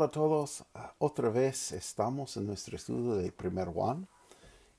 Hola 0.00 0.06
a 0.06 0.12
todos, 0.12 0.64
otra 0.96 1.28
vez 1.28 1.72
estamos 1.72 2.34
en 2.38 2.46
nuestro 2.46 2.74
estudio 2.74 3.16
de 3.16 3.32
Primer 3.32 3.68
Juan 3.68 4.08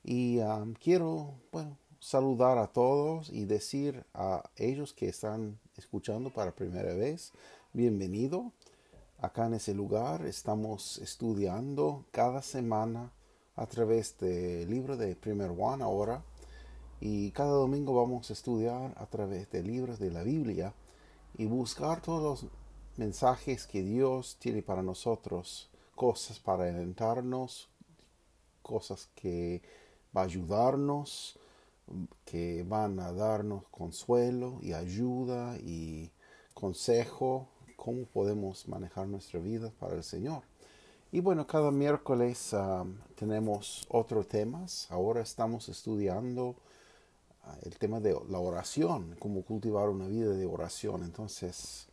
y 0.02 0.40
quiero 0.82 1.34
bueno, 1.52 1.78
saludar 2.00 2.58
a 2.58 2.66
todos 2.66 3.30
y 3.30 3.44
decir 3.44 4.04
a 4.14 4.42
ellos 4.56 4.92
que 4.92 5.08
están 5.08 5.60
escuchando 5.76 6.30
para 6.30 6.56
primera 6.56 6.92
vez, 6.94 7.30
bienvenido. 7.72 8.50
Acá 9.20 9.46
en 9.46 9.54
ese 9.54 9.74
lugar 9.74 10.26
estamos 10.26 10.98
estudiando 10.98 12.04
cada 12.10 12.42
semana 12.42 13.12
a 13.54 13.66
través 13.66 14.18
del 14.18 14.68
libro 14.68 14.96
de 14.96 15.14
Primer 15.14 15.52
Juan 15.52 15.82
ahora 15.82 16.24
y 16.98 17.30
cada 17.30 17.52
domingo 17.52 17.94
vamos 17.94 18.28
a 18.28 18.32
estudiar 18.32 18.92
a 18.96 19.06
través 19.06 19.48
de 19.52 19.62
libros 19.62 20.00
de 20.00 20.10
la 20.10 20.24
Biblia 20.24 20.74
y 21.38 21.46
buscar 21.46 22.02
todos 22.02 22.42
los 22.42 22.50
mensajes 22.96 23.66
que 23.66 23.82
Dios 23.82 24.36
tiene 24.38 24.62
para 24.62 24.82
nosotros, 24.82 25.70
cosas 25.94 26.38
para 26.38 26.64
alentarnos, 26.64 27.68
cosas 28.62 29.08
que 29.14 29.62
va 30.16 30.22
a 30.22 30.24
ayudarnos, 30.24 31.38
que 32.24 32.64
van 32.66 32.98
a 33.00 33.12
darnos 33.12 33.64
consuelo 33.70 34.58
y 34.62 34.72
ayuda 34.72 35.56
y 35.58 36.10
consejo, 36.54 37.48
cómo 37.76 38.04
podemos 38.04 38.68
manejar 38.68 39.08
nuestra 39.08 39.40
vida 39.40 39.72
para 39.78 39.96
el 39.96 40.04
Señor. 40.04 40.42
Y 41.10 41.20
bueno, 41.20 41.46
cada 41.46 41.70
miércoles 41.70 42.54
um, 42.54 42.96
tenemos 43.16 43.86
otros 43.90 44.28
temas. 44.28 44.90
Ahora 44.90 45.20
estamos 45.20 45.68
estudiando 45.68 46.48
uh, 46.48 47.66
el 47.66 47.76
tema 47.76 48.00
de 48.00 48.18
la 48.30 48.38
oración, 48.38 49.16
cómo 49.18 49.42
cultivar 49.42 49.90
una 49.90 50.06
vida 50.06 50.30
de 50.30 50.46
oración. 50.46 51.02
Entonces, 51.02 51.86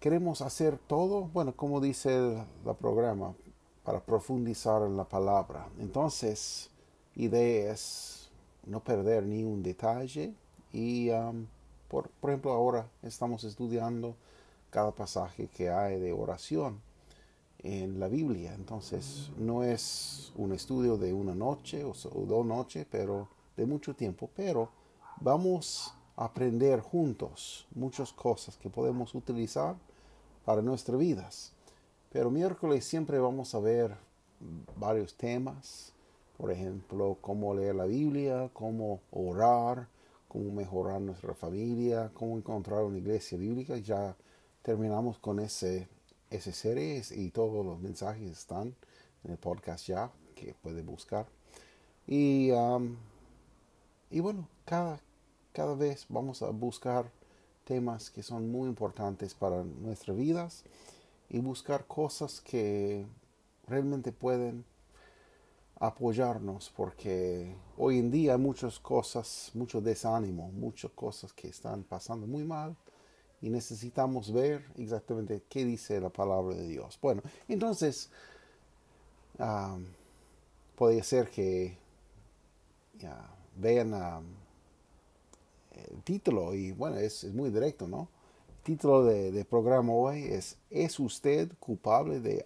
queremos 0.00 0.40
hacer 0.40 0.78
todo, 0.78 1.28
bueno, 1.32 1.54
como 1.54 1.80
dice 1.80 2.16
el, 2.16 2.74
programa, 2.76 3.34
para 3.84 4.00
profundizar 4.00 4.82
en 4.82 4.96
la 4.96 5.04
palabra. 5.04 5.68
Entonces, 5.78 6.70
idea 7.14 7.72
es 7.72 8.30
no 8.66 8.80
perder 8.80 9.24
ni 9.24 9.44
un 9.44 9.62
detalle 9.62 10.34
y, 10.72 11.10
um, 11.10 11.46
por, 11.88 12.08
por 12.08 12.30
ejemplo, 12.30 12.52
ahora 12.52 12.88
estamos 13.02 13.44
estudiando 13.44 14.16
cada 14.70 14.90
pasaje 14.92 15.48
que 15.48 15.68
hay 15.68 16.00
de 16.00 16.12
oración 16.12 16.80
en 17.58 18.00
la 18.00 18.08
Biblia. 18.08 18.54
Entonces, 18.54 19.30
no 19.36 19.62
es 19.62 20.32
un 20.36 20.52
estudio 20.52 20.96
de 20.96 21.12
una 21.12 21.34
noche 21.34 21.84
o, 21.84 21.90
o 21.90 22.26
dos 22.26 22.46
noches, 22.46 22.86
pero 22.90 23.28
de 23.54 23.66
mucho 23.66 23.94
tiempo, 23.94 24.30
pero 24.34 24.70
vamos 25.20 25.92
a 26.16 26.24
aprender 26.24 26.80
juntos 26.80 27.66
muchas 27.74 28.12
cosas 28.12 28.56
que 28.56 28.70
podemos 28.70 29.14
utilizar 29.14 29.76
para 30.44 30.62
nuestras 30.62 30.98
vidas. 30.98 31.52
Pero 32.12 32.30
miércoles 32.30 32.84
siempre 32.84 33.18
vamos 33.18 33.54
a 33.54 33.60
ver 33.60 33.94
varios 34.76 35.14
temas, 35.14 35.92
por 36.36 36.50
ejemplo, 36.50 37.18
cómo 37.20 37.54
leer 37.54 37.74
la 37.74 37.84
Biblia, 37.84 38.50
cómo 38.52 39.00
orar, 39.10 39.86
cómo 40.26 40.50
mejorar 40.52 41.00
nuestra 41.00 41.34
familia, 41.34 42.10
cómo 42.14 42.36
encontrar 42.36 42.82
una 42.82 42.98
iglesia 42.98 43.36
bíblica. 43.36 43.76
Ya 43.76 44.16
terminamos 44.62 45.18
con 45.18 45.38
ese, 45.40 45.86
ese 46.30 46.52
serie 46.52 47.02
y 47.10 47.28
todos 47.30 47.64
los 47.64 47.78
mensajes 47.78 48.30
están 48.30 48.74
en 49.24 49.32
el 49.32 49.36
podcast 49.36 49.86
ya 49.86 50.10
que 50.34 50.54
puede 50.54 50.82
buscar. 50.82 51.26
Y, 52.06 52.50
um, 52.52 52.96
y 54.10 54.20
bueno, 54.20 54.48
cada, 54.64 55.00
cada 55.52 55.74
vez 55.74 56.06
vamos 56.08 56.42
a 56.42 56.50
buscar 56.50 57.10
temas 57.70 58.10
que 58.10 58.24
son 58.24 58.50
muy 58.50 58.68
importantes 58.68 59.32
para 59.32 59.62
nuestras 59.62 60.16
vidas 60.16 60.64
y 61.28 61.38
buscar 61.38 61.86
cosas 61.86 62.40
que 62.40 63.06
realmente 63.68 64.10
pueden 64.10 64.64
apoyarnos 65.78 66.72
porque 66.76 67.54
hoy 67.78 68.00
en 68.00 68.10
día 68.10 68.32
hay 68.32 68.40
muchas 68.40 68.80
cosas, 68.80 69.52
mucho 69.54 69.80
desánimo, 69.80 70.50
muchas 70.50 70.90
cosas 70.90 71.32
que 71.32 71.46
están 71.46 71.84
pasando 71.84 72.26
muy 72.26 72.42
mal 72.42 72.76
y 73.40 73.50
necesitamos 73.50 74.32
ver 74.32 74.64
exactamente 74.76 75.44
qué 75.48 75.64
dice 75.64 76.00
la 76.00 76.10
palabra 76.10 76.56
de 76.56 76.66
Dios. 76.66 76.98
Bueno, 77.00 77.22
entonces 77.46 78.10
um, 79.38 79.84
puede 80.74 81.04
ser 81.04 81.30
que 81.30 81.78
vean 83.54 83.94
a 83.94 84.20
título, 86.04 86.54
y 86.54 86.72
bueno, 86.72 86.96
es, 86.96 87.24
muy 87.32 87.50
directo, 87.50 87.86
¿no? 87.86 88.08
El 88.58 88.62
título 88.64 89.04
del 89.04 89.34
de 89.34 89.44
programa 89.44 89.92
hoy 89.92 90.24
es 90.24 90.56
¿Es 90.70 90.98
usted 91.00 91.50
culpable 91.58 92.20
de 92.20 92.42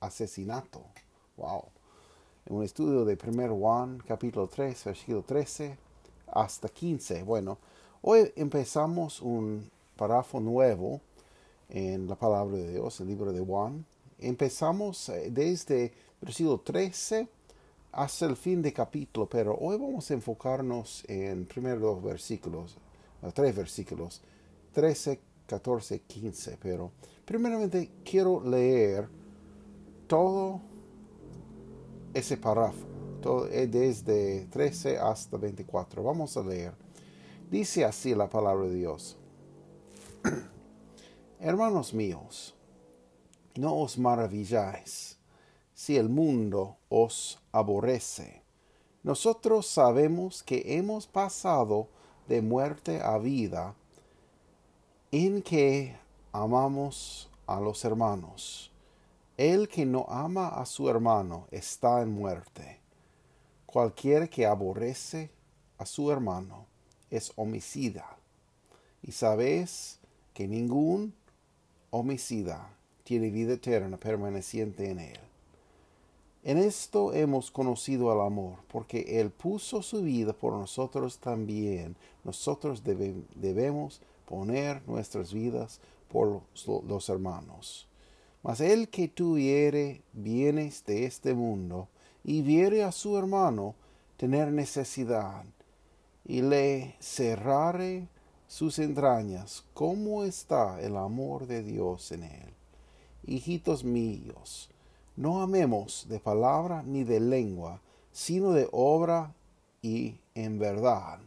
asesinato? 0.00 0.82
Wow. 1.36 1.64
En 2.46 2.56
un 2.56 2.64
estudio 2.64 3.04
de 3.04 3.18
1 3.22 3.56
Juan, 3.56 4.02
capítulo 4.06 4.46
3, 4.46 4.84
versículo 4.84 5.22
13 5.22 5.76
hasta 6.26 6.68
15. 6.68 7.22
Bueno, 7.22 7.58
hoy 8.02 8.32
empezamos 8.36 9.20
un 9.20 9.70
párrafo 9.96 10.40
nuevo 10.40 11.00
en 11.68 12.08
la 12.08 12.16
palabra 12.16 12.56
de 12.56 12.72
Dios, 12.72 13.00
el 13.00 13.08
libro 13.08 13.32
de 13.32 13.40
Juan. 13.40 13.84
Empezamos 14.18 15.08
eh, 15.08 15.30
desde 15.30 15.92
versículo 16.20 16.60
13 16.60 17.28
hasta 17.92 18.26
el 18.26 18.36
fin 18.36 18.62
de 18.62 18.72
capítulo, 18.72 19.28
pero 19.28 19.56
hoy 19.56 19.76
vamos 19.76 20.10
a 20.10 20.14
enfocarnos 20.14 21.04
en 21.08 21.44
primeros 21.46 21.80
dos 21.80 22.02
versículos, 22.02 22.76
tres 23.34 23.54
versículos, 23.54 24.22
13, 24.72 25.20
14, 25.46 26.00
15. 26.00 26.58
Pero 26.62 26.92
primeramente 27.24 27.90
quiero 28.04 28.42
leer 28.42 29.08
todo 30.06 30.60
ese 32.14 32.36
párrafo, 32.36 32.86
todo, 33.20 33.46
eh, 33.48 33.66
desde 33.66 34.46
13 34.46 34.98
hasta 34.98 35.36
24. 35.36 36.02
Vamos 36.02 36.36
a 36.36 36.42
leer. 36.42 36.72
Dice 37.50 37.84
así 37.84 38.14
la 38.14 38.28
palabra 38.28 38.66
de 38.66 38.74
Dios. 38.74 39.16
Hermanos 41.40 41.92
míos, 41.94 42.54
no 43.56 43.76
os 43.76 43.98
maravilláis 43.98 45.19
si 45.80 45.96
el 45.96 46.10
mundo 46.10 46.76
os 46.90 47.38
aborrece. 47.52 48.42
Nosotros 49.02 49.66
sabemos 49.66 50.42
que 50.42 50.76
hemos 50.76 51.06
pasado 51.06 51.88
de 52.28 52.42
muerte 52.42 53.00
a 53.00 53.16
vida 53.16 53.74
en 55.10 55.40
que 55.40 55.96
amamos 56.32 57.30
a 57.46 57.60
los 57.60 57.82
hermanos. 57.86 58.70
El 59.38 59.68
que 59.68 59.86
no 59.86 60.04
ama 60.10 60.48
a 60.48 60.66
su 60.66 60.90
hermano 60.90 61.46
está 61.50 62.02
en 62.02 62.12
muerte. 62.12 62.78
Cualquiera 63.64 64.26
que 64.26 64.44
aborrece 64.44 65.30
a 65.78 65.86
su 65.86 66.12
hermano 66.12 66.66
es 67.08 67.32
homicida. 67.36 68.18
Y 69.02 69.12
sabéis 69.12 69.98
que 70.34 70.46
ningún 70.46 71.14
homicida 71.88 72.68
tiene 73.02 73.30
vida 73.30 73.54
eterna 73.54 73.96
permaneciente 73.96 74.90
en 74.90 74.98
él. 74.98 75.29
En 76.42 76.56
esto 76.56 77.12
hemos 77.12 77.50
conocido 77.50 78.12
el 78.12 78.20
amor, 78.20 78.60
porque 78.72 79.20
Él 79.20 79.30
puso 79.30 79.82
su 79.82 80.02
vida 80.02 80.32
por 80.32 80.54
nosotros 80.54 81.18
también. 81.18 81.96
Nosotros 82.24 82.82
debemos 82.82 84.00
poner 84.26 84.80
nuestras 84.88 85.34
vidas 85.34 85.80
por 86.10 86.40
los, 86.86 87.08
hermanos. 87.10 87.86
Mas 88.42 88.60
el 88.60 88.88
que 88.88 89.08
tuviere 89.08 90.00
bienes 90.14 90.84
de 90.86 91.04
este 91.04 91.34
mundo 91.34 91.88
y 92.24 92.40
viere 92.40 92.84
a 92.84 92.92
su 92.92 93.18
hermano 93.18 93.74
tener 94.16 94.50
necesidad 94.50 95.44
y 96.24 96.40
le 96.40 96.94
cerrare 97.00 98.08
sus 98.48 98.78
entrañas, 98.78 99.64
¿cómo 99.74 100.24
está 100.24 100.80
el 100.80 100.96
amor 100.96 101.46
de 101.46 101.62
Dios 101.62 102.12
en 102.12 102.24
él? 102.24 102.54
Hijitos 103.26 103.84
míos, 103.84 104.70
no 105.20 105.42
amemos 105.42 106.06
de 106.08 106.18
palabra 106.18 106.82
ni 106.82 107.04
de 107.04 107.20
lengua, 107.20 107.78
sino 108.10 108.52
de 108.52 108.70
obra 108.72 109.34
y 109.82 110.16
en 110.34 110.58
verdad. 110.58 111.20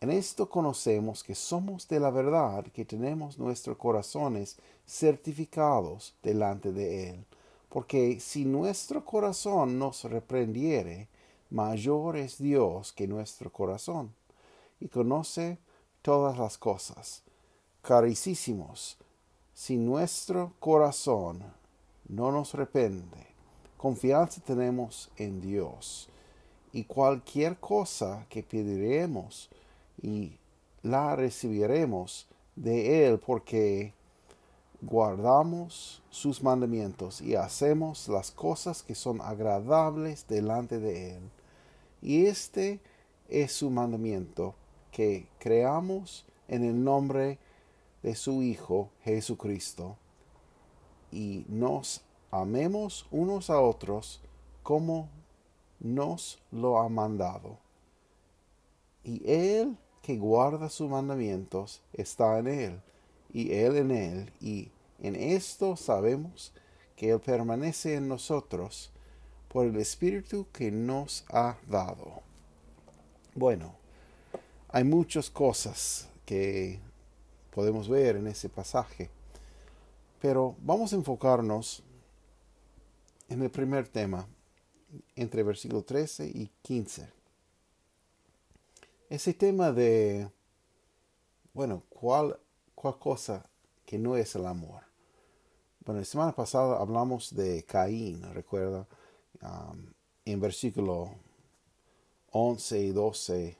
En 0.00 0.10
esto 0.10 0.48
conocemos 0.48 1.22
que 1.22 1.34
somos 1.34 1.86
de 1.88 2.00
la 2.00 2.08
verdad, 2.08 2.64
que 2.72 2.86
tenemos 2.86 3.38
nuestros 3.38 3.76
corazones 3.76 4.56
certificados 4.86 6.14
delante 6.22 6.72
de 6.72 7.10
Él, 7.10 7.26
Porque 7.68 8.18
si 8.18 8.46
nuestro 8.46 9.04
corazón 9.04 9.78
nos 9.78 10.04
reprendiere, 10.04 11.06
mayor 11.50 12.16
es 12.16 12.38
Dios 12.38 12.94
que 12.94 13.06
nuestro 13.06 13.52
corazón, 13.52 14.14
y 14.80 14.88
conoce 14.88 15.58
todas 16.00 16.38
las 16.38 16.56
cosas. 16.56 17.22
Caricísimos, 17.82 18.96
si 19.52 19.76
nuestro 19.76 20.54
corazón 20.60 21.59
no 22.10 22.32
nos 22.32 22.54
repende, 22.54 23.28
confianza 23.76 24.40
tenemos 24.44 25.10
en 25.16 25.40
Dios, 25.40 26.08
y 26.72 26.84
cualquier 26.84 27.56
cosa 27.58 28.26
que 28.28 28.42
pediremos 28.42 29.48
y 30.02 30.36
la 30.82 31.14
recibiremos 31.14 32.26
de 32.56 33.06
Él 33.06 33.18
porque 33.18 33.92
guardamos 34.82 36.02
sus 36.10 36.42
mandamientos 36.42 37.20
y 37.20 37.36
hacemos 37.36 38.08
las 38.08 38.30
cosas 38.30 38.82
que 38.82 38.94
son 38.94 39.20
agradables 39.20 40.26
delante 40.26 40.78
de 40.78 41.16
Él. 41.16 41.22
Y 42.02 42.26
este 42.26 42.80
es 43.28 43.52
su 43.52 43.70
mandamiento, 43.70 44.54
que 44.90 45.28
creamos 45.38 46.24
en 46.48 46.64
el 46.64 46.82
nombre 46.82 47.38
de 48.02 48.14
su 48.16 48.42
Hijo 48.42 48.90
Jesucristo 49.04 49.96
y 51.10 51.44
nos 51.48 52.02
amemos 52.30 53.06
unos 53.10 53.50
a 53.50 53.60
otros 53.60 54.20
como 54.62 55.08
nos 55.80 56.40
lo 56.52 56.78
ha 56.78 56.88
mandado. 56.88 57.58
Y 59.02 59.22
Él 59.30 59.76
que 60.02 60.16
guarda 60.16 60.68
sus 60.68 60.88
mandamientos 60.88 61.82
está 61.92 62.38
en 62.38 62.48
Él, 62.48 62.80
y 63.32 63.52
Él 63.52 63.76
en 63.76 63.90
Él, 63.90 64.32
y 64.40 64.70
en 65.00 65.14
esto 65.14 65.76
sabemos 65.76 66.52
que 66.96 67.10
Él 67.10 67.20
permanece 67.20 67.94
en 67.94 68.08
nosotros 68.08 68.90
por 69.48 69.66
el 69.66 69.76
Espíritu 69.76 70.46
que 70.52 70.70
nos 70.70 71.24
ha 71.30 71.56
dado. 71.68 72.22
Bueno, 73.34 73.74
hay 74.68 74.84
muchas 74.84 75.30
cosas 75.30 76.08
que 76.24 76.78
podemos 77.50 77.88
ver 77.88 78.16
en 78.16 78.26
ese 78.26 78.48
pasaje, 78.48 79.10
pero 80.20 80.56
vamos 80.60 80.92
a 80.92 80.96
enfocarnos 80.96 81.82
en 83.28 83.42
el 83.42 83.50
primer 83.50 83.88
tema, 83.88 84.28
entre 85.16 85.42
versículo 85.42 85.82
13 85.82 86.26
y 86.26 86.50
15. 86.62 87.08
Ese 89.08 89.34
tema 89.34 89.72
de, 89.72 90.30
bueno, 91.54 91.82
¿cuál, 91.88 92.38
cuál 92.74 92.98
cosa 92.98 93.48
que 93.86 93.98
no 93.98 94.16
es 94.16 94.34
el 94.34 94.46
amor? 94.46 94.82
Bueno, 95.84 96.00
la 96.00 96.04
semana 96.04 96.32
pasada 96.32 96.78
hablamos 96.78 97.34
de 97.34 97.64
Caín, 97.64 98.22
recuerda, 98.34 98.86
en 100.24 100.40
versículo 100.40 101.10
11 102.32 102.80
y 102.80 102.92
12, 102.92 103.56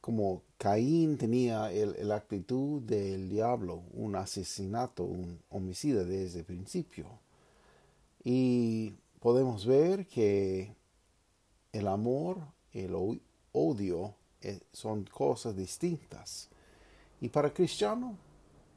como 0.00 0.42
Caín 0.56 1.18
tenía 1.18 1.70
la 1.70 2.16
actitud 2.16 2.82
del 2.82 3.28
diablo, 3.28 3.82
un 3.92 4.16
asesinato, 4.16 5.04
un 5.04 5.40
homicida 5.50 6.04
desde 6.04 6.40
el 6.40 6.44
principio. 6.44 7.06
Y 8.24 8.94
podemos 9.20 9.66
ver 9.66 10.06
que 10.06 10.74
el 11.72 11.86
amor, 11.86 12.38
el 12.72 12.94
odio 13.52 14.14
eh, 14.42 14.60
son 14.72 15.04
cosas 15.04 15.56
distintas. 15.56 16.48
Y 17.20 17.28
para 17.28 17.52
cristiano 17.52 18.16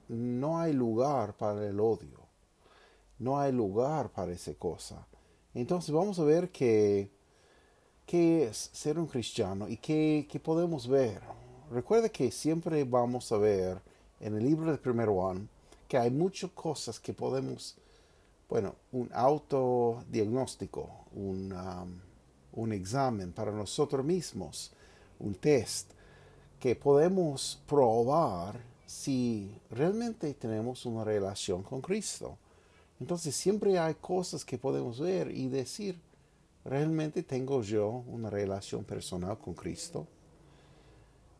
no 0.10 0.60
hay 0.60 0.74
lugar 0.74 1.36
para 1.38 1.68
el 1.68 1.80
odio. 1.80 2.20
No 3.20 3.40
hay 3.40 3.52
lugar 3.52 4.12
para 4.12 4.34
esa 4.34 4.54
cosa. 4.56 5.08
Entonces 5.54 5.94
vamos 5.94 6.20
a 6.20 6.24
ver 6.24 6.50
que, 6.52 7.10
qué 8.06 8.46
es 8.46 8.70
ser 8.74 9.00
un 9.00 9.08
cristiano 9.08 9.68
y 9.68 9.78
qué, 9.78 10.28
qué 10.30 10.40
podemos 10.40 10.88
ver. 10.88 11.22
Recuerda 11.72 12.10
que 12.10 12.32
siempre 12.32 12.84
vamos 12.84 13.32
a 13.32 13.38
ver 13.38 13.82
en 14.20 14.36
el 14.36 14.44
libro 14.44 14.72
de 14.72 14.78
Primero 14.78 15.14
Juan 15.14 15.50
que 15.88 15.98
hay 15.98 16.12
muchas 16.12 16.52
cosas 16.52 17.00
que 17.00 17.14
podemos 17.14 17.76
bueno, 18.54 18.76
un 18.92 19.10
autodiagnóstico, 19.12 20.88
un, 21.16 21.52
um, 21.52 22.00
un 22.54 22.72
examen 22.74 23.32
para 23.32 23.52
nosotros 23.52 24.06
mismos, 24.06 24.72
un 25.20 25.34
test, 25.34 25.90
que 26.60 26.76
podemos 26.76 27.60
probar 27.68 28.60
si 28.86 29.60
realmente 29.72 30.34
tenemos 30.36 30.86
una 30.86 31.04
relación 31.04 31.64
con 31.64 31.82
Cristo. 31.82 32.38
Entonces 33.00 33.36
siempre 33.36 33.80
hay 33.80 33.96
cosas 33.96 34.46
que 34.46 34.60
podemos 34.60 35.00
ver 35.00 35.32
y 35.32 35.48
decir, 35.48 36.00
¿realmente 36.66 37.24
tengo 37.24 37.62
yo 37.62 38.04
una 38.08 38.30
relación 38.30 38.84
personal 38.84 39.38
con 39.38 39.54
Cristo? 39.54 40.08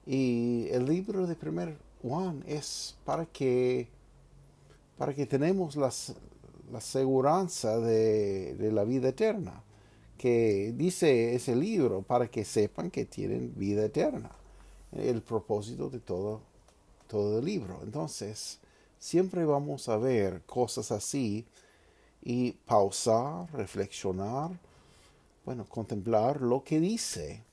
Y 0.06 0.68
el 0.70 0.86
libro 0.86 1.26
de 1.28 1.36
primer 1.36 1.78
Juan 2.02 2.44
es 2.46 2.98
para 3.06 3.26
que, 3.26 3.88
para 4.98 5.14
que 5.14 5.26
tenemos 5.26 5.78
las, 5.78 6.14
la 6.72 6.82
seguridad 6.82 7.48
de, 7.82 8.72
la 8.74 8.84
vida 8.84 9.10
eterna, 9.10 9.64
que 10.18 10.74
dice 10.76 11.36
ese 11.36 11.56
libro 11.56 12.02
para 12.02 12.28
que 12.28 12.44
sepan 12.44 12.92
que 12.92 13.06
tienen 13.06 13.54
vida 13.56 13.86
eterna, 13.86 14.32
el 14.92 15.22
propósito 15.22 15.90
de 15.90 16.00
todo, 16.00 16.42
todo 17.08 17.40
el 17.40 17.46
libro. 17.46 17.80
Entonces, 17.84 18.60
siempre 19.00 19.46
vamos 19.46 19.88
a 19.88 19.98
ver 19.98 20.42
cosas 20.46 20.92
así 20.92 21.46
y 22.24 22.52
pausar, 22.66 23.52
reflexionar, 23.54 24.52
bueno, 25.46 25.66
contemplar 25.66 26.42
lo 26.42 26.64
que 26.64 26.80
dice 26.80 27.44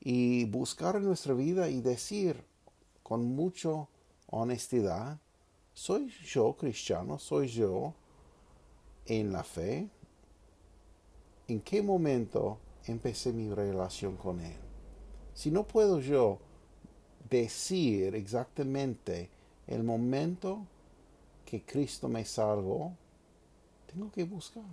y 0.00 0.44
buscar 0.46 0.96
en 0.96 1.04
nuestra 1.04 1.34
vida 1.34 1.68
y 1.68 1.80
decir 1.80 2.42
con 3.02 3.24
mucha 3.24 3.86
honestidad, 4.26 5.18
soy 5.72 6.08
yo 6.08 6.54
cristiano, 6.54 7.18
soy 7.18 7.48
yo 7.48 7.94
en 9.06 9.32
la 9.32 9.44
fe, 9.44 9.88
¿en 11.48 11.60
qué 11.60 11.82
momento 11.82 12.58
empecé 12.86 13.32
mi 13.32 13.48
relación 13.52 14.16
con 14.16 14.40
Él? 14.40 14.56
Si 15.34 15.50
no 15.50 15.66
puedo 15.66 16.00
yo 16.00 16.38
decir 17.28 18.14
exactamente 18.14 19.30
el 19.66 19.82
momento 19.84 20.66
que 21.44 21.62
Cristo 21.62 22.08
me 22.08 22.24
salvó, 22.24 22.92
tengo 23.86 24.10
que 24.10 24.24
buscar. 24.24 24.64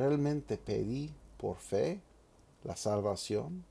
¿Realmente 0.00 0.56
pedí 0.56 1.12
por 1.36 1.56
fe 1.56 2.00
la 2.64 2.76
salvación? 2.76 3.64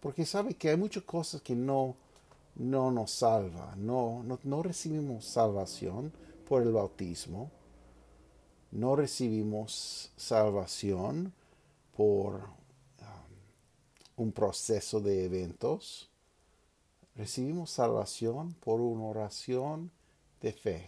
Porque 0.00 0.24
sabe 0.24 0.54
que 0.54 0.70
hay 0.70 0.76
muchas 0.76 1.04
cosas 1.04 1.42
que 1.42 1.54
no, 1.54 1.94
no 2.56 2.90
nos 2.90 3.10
salva, 3.10 3.74
no, 3.76 4.22
no, 4.24 4.38
no 4.42 4.62
recibimos 4.62 5.24
salvación 5.24 6.12
por 6.48 6.62
el 6.62 6.72
bautismo 6.72 7.50
no 8.72 8.96
recibimos 8.96 10.10
salvación 10.16 11.34
por 11.94 12.36
um, 12.36 14.24
un 14.24 14.32
proceso 14.32 14.98
de 14.98 15.26
eventos. 15.26 16.08
Recibimos 17.14 17.70
salvación 17.70 18.54
por 18.54 18.80
una 18.80 19.04
oración 19.04 19.90
de 20.40 20.54
fe. 20.54 20.86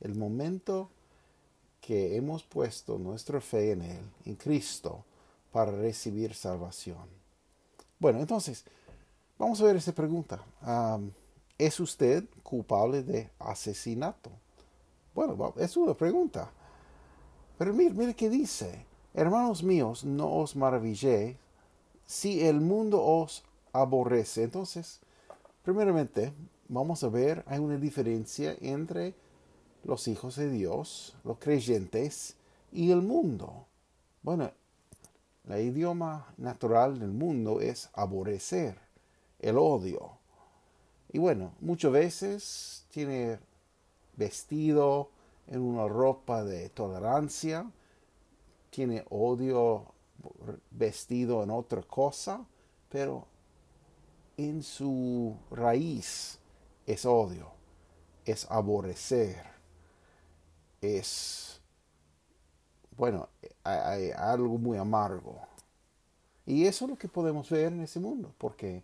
El 0.00 0.14
momento 0.14 0.90
que 1.80 2.16
hemos 2.16 2.42
puesto 2.42 2.98
nuestra 2.98 3.40
fe 3.40 3.72
en 3.72 3.82
Él, 3.82 4.04
en 4.24 4.34
Cristo, 4.34 5.04
para 5.52 5.70
recibir 5.70 6.34
salvación. 6.34 7.08
Bueno, 7.98 8.20
entonces, 8.20 8.64
vamos 9.38 9.60
a 9.60 9.64
ver 9.64 9.76
esta 9.76 9.92
pregunta. 9.92 10.42
¿Es 11.58 11.80
usted 11.80 12.24
culpable 12.42 13.02
de 13.02 13.30
asesinato? 13.38 14.30
Bueno, 15.14 15.54
es 15.56 15.76
una 15.76 15.94
pregunta. 15.94 16.50
Pero 17.56 17.72
mire, 17.72 17.94
mire 17.94 18.14
qué 18.14 18.28
dice. 18.28 18.84
Hermanos 19.14 19.62
míos, 19.62 20.04
no 20.04 20.30
os 20.34 20.54
maravilléis 20.56 21.36
si 22.04 22.46
el 22.46 22.60
mundo 22.60 23.02
os 23.02 23.42
aborrece. 23.72 24.42
Entonces, 24.42 25.00
primeramente, 25.64 26.34
vamos 26.68 27.02
a 27.02 27.08
ver, 27.08 27.42
hay 27.46 27.58
una 27.58 27.78
diferencia 27.78 28.56
entre 28.60 29.14
los 29.84 30.08
hijos 30.08 30.36
de 30.36 30.50
Dios, 30.50 31.16
los 31.24 31.38
creyentes, 31.38 32.36
y 32.72 32.90
el 32.90 33.02
mundo. 33.02 33.66
Bueno, 34.22 34.50
el 35.48 35.60
idioma 35.60 36.34
natural 36.36 36.98
del 36.98 37.12
mundo 37.12 37.60
es 37.60 37.88
aborrecer, 37.94 38.78
el 39.38 39.56
odio. 39.58 40.18
Y 41.12 41.18
bueno, 41.18 41.52
muchas 41.60 41.92
veces 41.92 42.86
tiene 42.90 43.38
vestido, 44.16 45.10
en 45.46 45.60
una 45.60 45.86
ropa 45.86 46.44
de 46.44 46.68
tolerancia, 46.70 47.70
tiene 48.70 49.04
odio 49.10 49.86
vestido 50.70 51.42
en 51.42 51.50
otra 51.50 51.82
cosa, 51.82 52.44
pero 52.88 53.26
en 54.36 54.62
su 54.62 55.36
raíz 55.50 56.38
es 56.86 57.06
odio, 57.06 57.50
es 58.24 58.50
aborrecer, 58.50 59.55
es 60.86 61.46
bueno, 62.96 63.28
hay, 63.62 64.10
algo 64.10 64.58
muy 64.58 64.78
amargo. 64.78 65.38
Y 66.46 66.64
eso 66.64 66.84
es 66.84 66.90
lo 66.90 66.96
que 66.96 67.08
podemos 67.08 67.50
ver 67.50 67.72
en 67.72 67.82
ese 67.82 68.00
mundo, 68.00 68.32
porque 68.38 68.82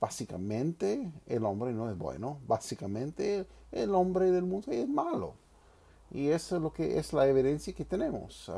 básicamente 0.00 1.10
el 1.26 1.44
hombre 1.44 1.72
no 1.72 1.90
es 1.90 1.98
bueno, 1.98 2.38
básicamente 2.46 3.46
el 3.72 3.94
hombre 3.94 4.30
del 4.30 4.44
mundo 4.44 4.70
es 4.72 4.88
malo. 4.88 5.34
Y 6.10 6.28
eso 6.28 6.56
es 6.56 6.62
lo 6.62 6.72
que 6.72 6.98
es 6.98 7.12
la 7.12 7.26
evidencia 7.26 7.74
que 7.74 7.84
tenemos. 7.84 8.50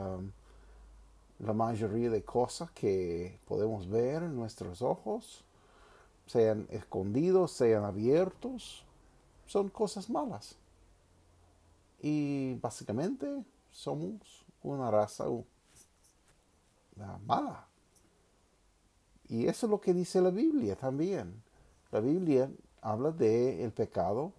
La 1.38 1.52
mayoría 1.52 2.10
de 2.10 2.22
cosas 2.22 2.70
que 2.72 3.38
podemos 3.46 3.88
ver 3.88 4.22
en 4.22 4.36
nuestros 4.36 4.82
ojos, 4.82 5.44
sean 6.26 6.66
escondidos, 6.70 7.52
sean 7.52 7.84
abiertos, 7.84 8.84
son 9.46 9.70
cosas 9.70 10.10
malas. 10.10 10.56
Y 12.00 12.54
básicamente 12.56 13.26
somos 13.70 14.44
una 14.62 14.90
raza 14.90 15.24
mala. 17.26 17.66
Y 19.28 19.46
eso 19.46 19.66
es 19.66 19.70
lo 19.70 19.80
que 19.80 19.92
dice 19.92 20.20
la 20.20 20.30
Biblia 20.30 20.76
también. 20.76 21.42
La 21.90 22.00
Biblia 22.00 22.50
habla 22.80 23.10
de 23.10 23.64
el 23.64 23.72
pecado 23.72 24.32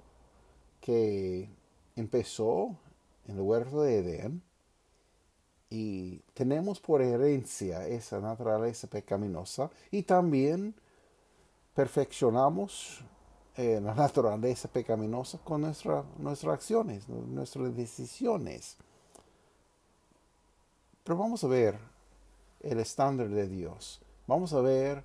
que 0.81 1.49
empezó 1.95 2.75
en 3.27 3.35
el 3.35 3.41
huerto 3.41 3.81
de 3.81 3.99
Edén 3.99 4.41
y 5.69 6.19
tenemos 6.33 6.79
por 6.79 7.01
herencia 7.01 7.87
esa 7.87 8.19
naturaleza 8.19 8.87
pecaminosa 8.87 9.69
y 9.91 10.03
también 10.03 10.73
perfeccionamos 11.75 13.03
eh, 13.61 13.81
la 13.81 13.93
naturaleza 13.93 14.69
pecaminosa 14.69 15.37
con 15.39 15.59
nuestra, 15.59 16.05
nuestras 16.17 16.53
acciones, 16.53 17.09
nuestras 17.09 17.75
decisiones. 17.75 18.77
Pero 21.03 21.17
vamos 21.17 21.43
a 21.43 21.47
ver 21.47 21.77
el 22.61 22.79
estándar 22.79 23.27
de 23.27 23.49
Dios. 23.49 23.99
Vamos 24.27 24.53
a 24.53 24.61
ver 24.61 25.03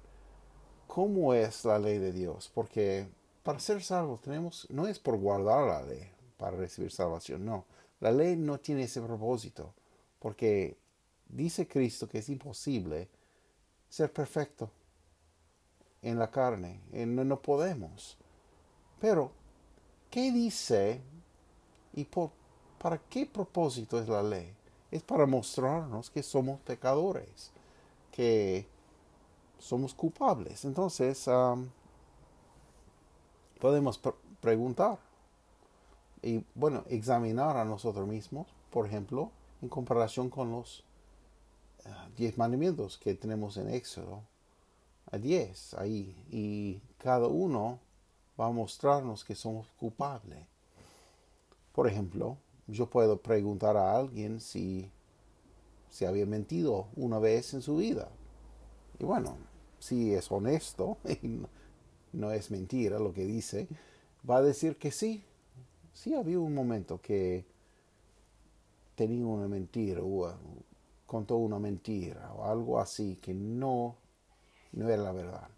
cómo 0.87 1.35
es 1.35 1.65
la 1.65 1.81
ley 1.81 1.99
de 1.99 2.13
Dios, 2.13 2.49
porque 2.55 3.09
para 3.43 3.59
ser 3.59 3.83
salvos 3.83 4.21
tenemos, 4.21 4.69
no 4.71 4.87
es 4.87 5.01
por 5.01 5.17
guardar 5.17 5.67
la 5.67 5.83
ley 5.83 6.09
para 6.37 6.57
recibir 6.57 6.93
salvación, 6.93 7.45
no. 7.45 7.65
La 7.99 8.13
ley 8.13 8.37
no 8.37 8.61
tiene 8.61 8.85
ese 8.85 9.01
propósito 9.01 9.75
porque 10.21 10.79
dice 11.29 11.67
Cristo 11.67 12.09
que 12.09 12.19
es 12.19 12.29
imposible 12.29 13.09
ser 13.89 14.13
perfecto 14.13 14.71
en 16.03 16.21
la 16.21 16.31
carne, 16.31 16.81
no, 16.93 17.25
no 17.25 17.43
podemos. 17.43 18.17
Pero, 19.05 19.31
¿qué 20.09 20.33
dice 20.33 20.99
y 21.93 22.05
por, 22.05 22.31
para 22.79 22.97
qué 22.97 23.27
propósito 23.27 24.01
es 24.01 24.09
la 24.09 24.23
ley? 24.23 24.51
Es 24.91 25.03
para 25.03 25.27
mostrarnos 25.27 26.09
que 26.09 26.23
somos 26.23 26.59
pecadores, 26.61 27.51
que 28.11 28.67
somos 29.59 29.93
culpables. 29.93 30.65
Entonces, 30.65 31.29
podemos 33.61 34.01
preguntar 34.41 34.99
y, 36.23 36.43
bueno, 36.55 36.83
examinar 36.89 37.59
a 37.59 37.67
nosotros 37.67 38.09
mismos, 38.09 38.47
por 38.71 38.87
ejemplo, 38.87 39.31
en 39.61 39.69
comparación 39.69 40.31
con 40.31 40.51
los 40.51 40.83
ah, 41.85 42.09
diez 42.17 42.39
mandamientos 42.39 42.97
que 42.97 43.13
tenemos 43.13 43.59
en 43.59 43.69
Éxodo. 43.69 44.23
A 45.11 45.19
diez 45.19 45.75
ahí. 45.75 46.17
Y 46.31 46.81
cada 46.97 47.27
uno 47.27 47.84
va 48.39 48.47
a 48.47 48.51
mostrarnos 48.51 49.25
que 49.25 49.35
somos 49.35 49.69
culpables. 49.79 50.47
Por 51.73 51.89
ejemplo, 51.89 52.39
yo 52.67 52.89
puedo 52.89 53.21
preguntar 53.21 53.77
a 53.77 53.97
alguien 53.97 54.41
si 54.41 54.91
se 55.89 56.07
había 56.07 56.27
mentido 56.27 56.89
una 56.97 57.19
vez 57.19 57.55
en 57.55 57.63
su 57.63 57.77
vida. 57.77 58.09
Y 58.99 59.05
bueno, 59.05 59.37
si 59.79 60.15
es 60.15 60.31
honesto 60.31 60.99
y 61.23 61.41
no 62.13 62.31
es 62.31 62.51
mentira 62.51 62.99
lo 62.99 63.13
que 63.13 63.25
dice, 63.25 63.69
va 64.29 64.39
a 64.39 64.43
decir 64.43 64.77
que 64.77 64.91
sí. 64.91 65.25
Sí 65.93 66.15
había 66.15 66.41
un 66.41 66.55
momento 66.55 67.01
que 67.01 67.45
tenía 68.97 69.27
una 69.27 69.47
mentira 69.47 70.01
o 70.03 70.33
contó 71.07 71.37
una 71.37 71.59
mentira 71.59 72.33
o 72.35 72.45
algo 72.45 72.81
así 72.81 73.17
que 73.17 73.35
no, 73.35 73.97
no 74.73 74.89
era 74.89 75.03
la 75.03 75.13
verdad. 75.13 75.49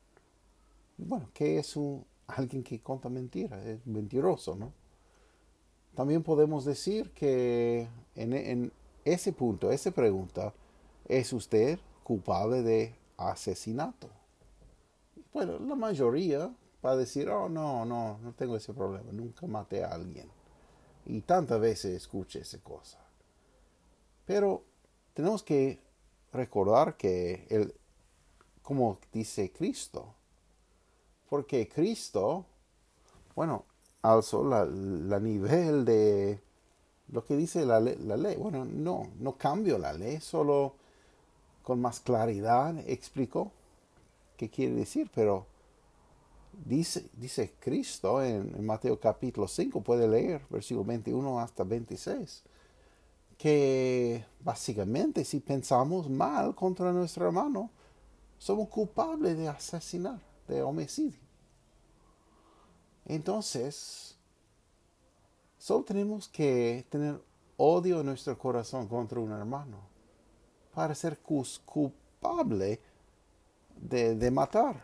Bueno, 0.98 1.30
¿qué 1.32 1.58
es 1.58 1.76
un, 1.76 2.04
alguien 2.26 2.62
que 2.62 2.80
cuenta 2.80 3.08
mentira? 3.08 3.62
Es 3.62 3.86
mentiroso, 3.86 4.56
¿no? 4.56 4.72
También 5.94 6.22
podemos 6.22 6.64
decir 6.64 7.10
que 7.12 7.88
en, 8.14 8.32
en 8.32 8.72
ese 9.04 9.32
punto, 9.32 9.70
esa 9.70 9.90
pregunta, 9.90 10.52
¿es 11.06 11.32
usted 11.32 11.78
culpable 12.02 12.62
de 12.62 12.94
asesinato? 13.16 14.08
Bueno, 15.32 15.58
la 15.58 15.74
mayoría 15.74 16.54
va 16.84 16.92
a 16.92 16.96
decir, 16.96 17.28
oh, 17.28 17.48
no, 17.48 17.84
no, 17.84 18.18
no 18.18 18.32
tengo 18.32 18.56
ese 18.56 18.72
problema, 18.74 19.12
nunca 19.12 19.46
maté 19.46 19.84
a 19.84 19.92
alguien. 19.92 20.28
Y 21.04 21.20
tantas 21.20 21.60
veces 21.60 21.94
escuché 21.94 22.40
esa 22.40 22.58
cosa. 22.58 22.98
Pero 24.24 24.64
tenemos 25.14 25.42
que 25.42 25.80
recordar 26.32 26.96
que, 26.96 27.46
el, 27.48 27.74
como 28.62 28.98
dice 29.12 29.52
Cristo, 29.52 30.15
porque 31.36 31.68
Cristo, 31.68 32.46
bueno, 33.34 33.66
alzó 34.00 34.42
la, 34.42 34.64
la 34.64 35.20
nivel 35.20 35.84
de 35.84 36.40
lo 37.08 37.26
que 37.26 37.36
dice 37.36 37.66
la, 37.66 37.78
la, 37.78 38.16
ley. 38.16 38.36
Bueno, 38.36 38.64
no, 38.64 39.08
no 39.18 39.36
cambió 39.36 39.76
la 39.76 39.92
ley, 39.92 40.18
solo 40.18 40.76
con 41.62 41.78
más 41.78 42.00
claridad 42.00 42.74
explicó 42.86 43.52
qué 44.38 44.48
quiere 44.48 44.76
decir, 44.76 45.10
pero 45.14 45.44
dice, 46.64 47.04
dice 47.12 47.52
Cristo 47.60 48.22
en, 48.22 48.54
en 48.56 48.64
Mateo 48.64 48.98
capítulo 48.98 49.46
5, 49.46 49.82
puede 49.82 50.08
leer 50.08 50.40
versículo 50.48 50.86
21 50.86 51.38
hasta 51.38 51.64
26 51.64 52.44
que 53.36 54.24
básicamente 54.40 55.22
si 55.22 55.40
pensamos 55.40 56.08
mal 56.08 56.54
contra 56.54 56.94
nuestro 56.94 57.26
hermano, 57.26 57.68
somos 58.38 58.70
culpables 58.70 59.36
de 59.36 59.48
asesinar, 59.48 60.18
de 60.48 60.62
homicidio. 60.62 61.25
Entonces, 63.06 64.16
solo 65.58 65.84
tenemos 65.84 66.28
que 66.28 66.84
tener 66.90 67.20
odio 67.56 68.00
en 68.00 68.06
nuestro 68.06 68.36
corazón 68.36 68.88
contra 68.88 69.20
un 69.20 69.32
hermano 69.32 69.78
para 70.74 70.94
ser 70.94 71.18
culpable 71.20 72.80
de, 73.76 74.30
matar. 74.30 74.82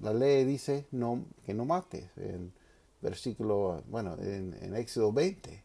La 0.00 0.12
ley 0.12 0.44
dice 0.44 0.86
que 0.90 1.54
no 1.54 1.64
mates, 1.64 2.10
en 2.16 2.52
versículo, 3.00 3.84
bueno, 3.88 4.16
en, 4.18 4.56
en 4.62 4.74
Éxodo 4.74 5.12
20. 5.12 5.64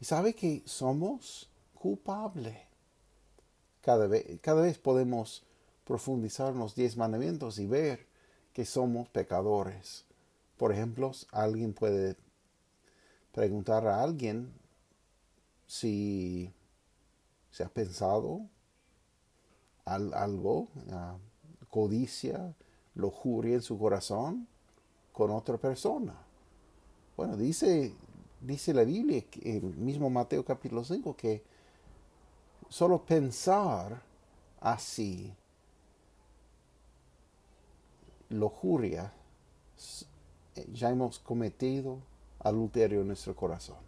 Y 0.00 0.04
sabe 0.04 0.34
que 0.34 0.62
somos 0.66 1.48
culpables. 1.74 2.58
Cada 3.80 4.08
vez, 4.08 4.40
cada 4.40 4.62
vez 4.62 4.78
podemos 4.78 5.44
profundizar 5.84 6.52
en 6.52 6.58
los 6.58 6.74
diez 6.74 6.96
mandamientos 6.96 7.58
y 7.58 7.66
ver 7.66 8.11
que 8.52 8.64
somos 8.64 9.08
pecadores. 9.08 10.04
Por 10.56 10.72
ejemplo, 10.72 11.12
alguien 11.30 11.72
puede 11.72 12.16
preguntar 13.32 13.86
a 13.86 14.02
alguien 14.02 14.52
si 15.66 16.52
se 17.50 17.64
ha 17.64 17.68
pensado 17.68 18.42
algo, 19.84 20.68
codicia, 21.68 22.54
lujuria 22.94 23.54
en 23.54 23.62
su 23.62 23.78
corazón 23.78 24.46
con 25.12 25.30
otra 25.30 25.56
persona. 25.58 26.14
Bueno, 27.16 27.36
dice 27.36 27.94
dice 28.42 28.74
la 28.74 28.84
Biblia, 28.84 29.24
el 29.42 29.62
mismo 29.76 30.10
Mateo 30.10 30.44
capítulo 30.44 30.84
5, 30.84 31.16
que 31.16 31.42
solo 32.68 33.04
pensar 33.04 34.02
así, 34.60 35.32
lujuria, 38.32 39.12
ya 40.72 40.90
hemos 40.90 41.18
cometido 41.18 41.98
adulterio 42.40 43.00
en 43.00 43.08
nuestro 43.08 43.34
corazón. 43.34 43.78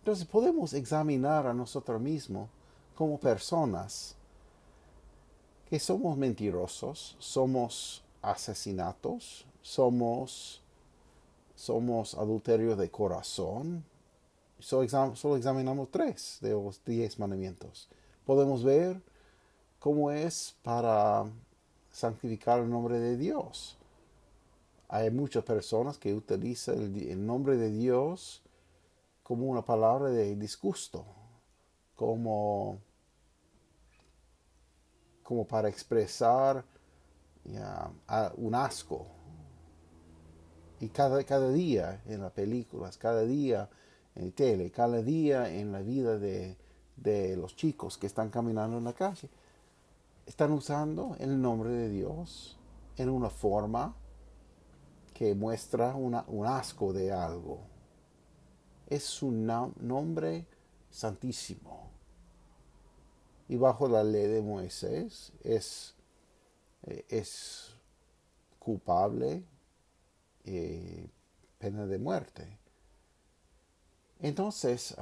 Entonces 0.00 0.26
podemos 0.26 0.72
examinar 0.74 1.46
a 1.46 1.54
nosotros 1.54 2.00
mismos 2.00 2.48
como 2.94 3.18
personas 3.18 4.16
que 5.68 5.78
somos 5.78 6.16
mentirosos, 6.16 7.16
somos 7.18 8.02
asesinatos, 8.20 9.46
somos 9.62 10.62
somos 11.54 12.14
adulterios 12.14 12.76
de 12.76 12.90
corazón. 12.90 13.84
Solo, 14.58 15.36
examinamos 15.36 15.90
tres 15.90 16.38
de 16.40 16.50
los 16.50 16.84
diez 16.84 17.18
mandamientos. 17.18 17.88
Podemos 18.26 18.64
ver 18.64 19.00
cómo 19.78 20.10
es 20.10 20.56
para 20.62 21.24
santificar 21.92 22.58
el 22.60 22.70
nombre 22.70 22.98
de 22.98 23.16
Dios. 23.16 23.76
Hay 24.88 25.10
muchas 25.10 25.44
personas 25.44 25.98
que 25.98 26.12
utilizan 26.12 26.94
el, 26.96 27.24
nombre 27.24 27.56
de 27.56 27.70
Dios 27.70 28.42
como 29.22 29.46
una 29.46 29.62
palabra 29.62 30.08
de 30.08 30.34
disgusto, 30.36 31.04
como, 31.94 32.78
como 35.22 35.46
para 35.46 35.68
expresar 35.68 36.64
un 38.36 38.54
asco. 38.54 39.06
Y 40.80 40.88
cada, 40.88 41.22
cada 41.24 41.50
día 41.50 42.02
en 42.06 42.22
las 42.22 42.32
películas, 42.32 42.98
cada 42.98 43.22
día 43.22 43.70
en 44.14 44.26
la 44.26 44.32
tele, 44.32 44.70
cada 44.70 45.00
día 45.00 45.48
en 45.48 45.72
la 45.72 45.80
vida 45.80 46.18
de, 46.18 46.56
de 46.96 47.36
los 47.36 47.54
chicos 47.54 47.96
que 47.96 48.06
están 48.06 48.30
caminando 48.30 48.78
en 48.78 48.84
la 48.84 48.92
calle, 48.92 49.30
están 50.32 50.52
usando 50.52 51.14
el 51.18 51.42
nombre 51.42 51.68
de 51.68 51.90
Dios 51.90 52.56
en 52.96 53.10
una 53.10 53.28
forma 53.28 53.94
que 55.12 55.34
muestra 55.34 55.94
un 55.94 56.46
asco 56.46 56.94
de 56.94 57.12
algo. 57.12 57.60
Es 58.86 59.22
un 59.22 59.46
nombre 59.46 60.46
santísimo. 60.90 61.90
Y 63.46 63.58
bajo 63.58 63.86
la 63.88 64.02
ley 64.02 64.26
de 64.26 64.40
Moisés 64.40 65.34
es, 65.44 65.94
eh, 66.84 67.04
es 67.10 67.74
culpable 68.58 69.44
eh, 70.46 71.10
pena 71.58 71.84
de 71.84 71.98
muerte. 71.98 72.58
Entonces, 74.18 74.96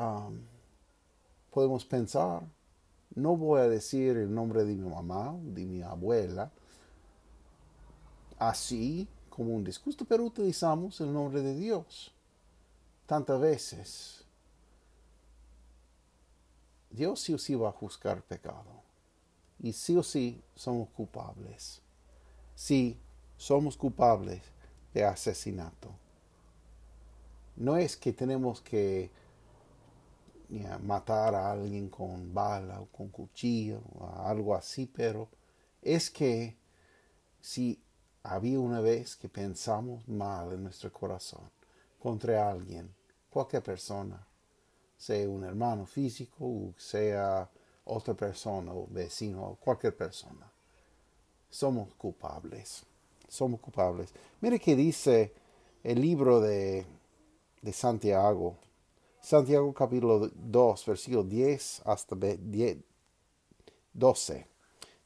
podemos 1.53 1.85
pensar, 1.85 2.43
no 3.15 3.37
voy 3.37 3.61
a 3.61 3.69
decir 3.69 4.17
el 4.17 4.33
nombre 4.33 4.65
de 4.65 4.75
mi 4.75 4.89
mamá, 4.89 5.37
de 5.43 5.65
mi 5.65 5.83
abuela, 5.83 6.51
así 8.39 9.09
como 9.29 9.55
un 9.55 9.65
disgusto, 9.65 10.05
pero 10.05 10.25
utilizamos 10.25 11.01
el 11.01 11.13
nombre 11.13 11.43
de 11.43 11.55
Dios 11.55 12.13
tantas 13.07 13.41
veces. 13.41 14.25
Dios 16.91 17.21
sí 17.21 17.35
o 17.35 17.39
sí 17.39 17.55
va 17.55 17.69
a 17.69 17.73
juzgar 17.73 18.23
pecado. 18.23 18.83
Y 19.63 19.73
sí 19.73 19.97
o 19.97 20.03
sí 20.03 20.43
somos 20.55 20.89
culpables. 20.91 21.83
Sí, 22.55 22.99
somos 23.37 23.77
culpables 23.77 24.43
de 24.95 25.05
asesinato. 25.05 25.91
No 27.57 27.77
es 27.77 27.97
que 27.97 28.13
tenemos 28.13 28.61
que 28.61 29.11
matar 30.83 31.35
a 31.35 31.53
alguien 31.53 31.89
con 31.89 32.35
bala 32.35 32.81
o 32.81 32.87
con 32.87 33.09
cuchillo 33.09 33.83
o 33.95 34.07
algo 34.07 34.55
así, 34.55 34.87
pero 34.87 35.29
es 35.83 36.11
que 36.11 36.57
si 37.41 37.83
había 38.23 38.59
una 38.59 38.81
vez 38.81 39.17
que 39.17 39.29
pensamos 39.29 40.07
mal 40.09 40.53
en 40.53 40.65
nuestro 40.65 40.93
corazón 40.93 41.51
contra 41.99 42.51
alguien, 42.51 42.93
cualquier 43.31 43.63
persona, 43.63 44.27
sea 44.97 45.29
un 45.29 45.45
hermano 45.45 45.87
físico 45.87 46.45
o 46.45 46.75
sea 46.77 47.49
otra 47.85 48.15
persona 48.15 48.73
o 48.73 48.87
vecino 48.89 49.45
o 49.45 49.57
cualquier 49.57 49.97
persona, 49.97 50.51
somos 51.49 51.95
culpables. 51.95 52.85
Somos 53.29 53.61
culpables. 53.61 54.13
Mire 54.41 54.59
que 54.59 54.75
dice 54.75 55.33
el 55.85 56.01
libro 56.01 56.41
de, 56.41 56.85
de 57.63 57.73
Santiago, 57.73 58.57
Santiago 59.21 59.73
capítulo 59.75 60.31
2, 60.35 60.87
versículo 60.87 61.23
10 61.25 61.83
hasta 61.85 62.17
12. 63.93 64.47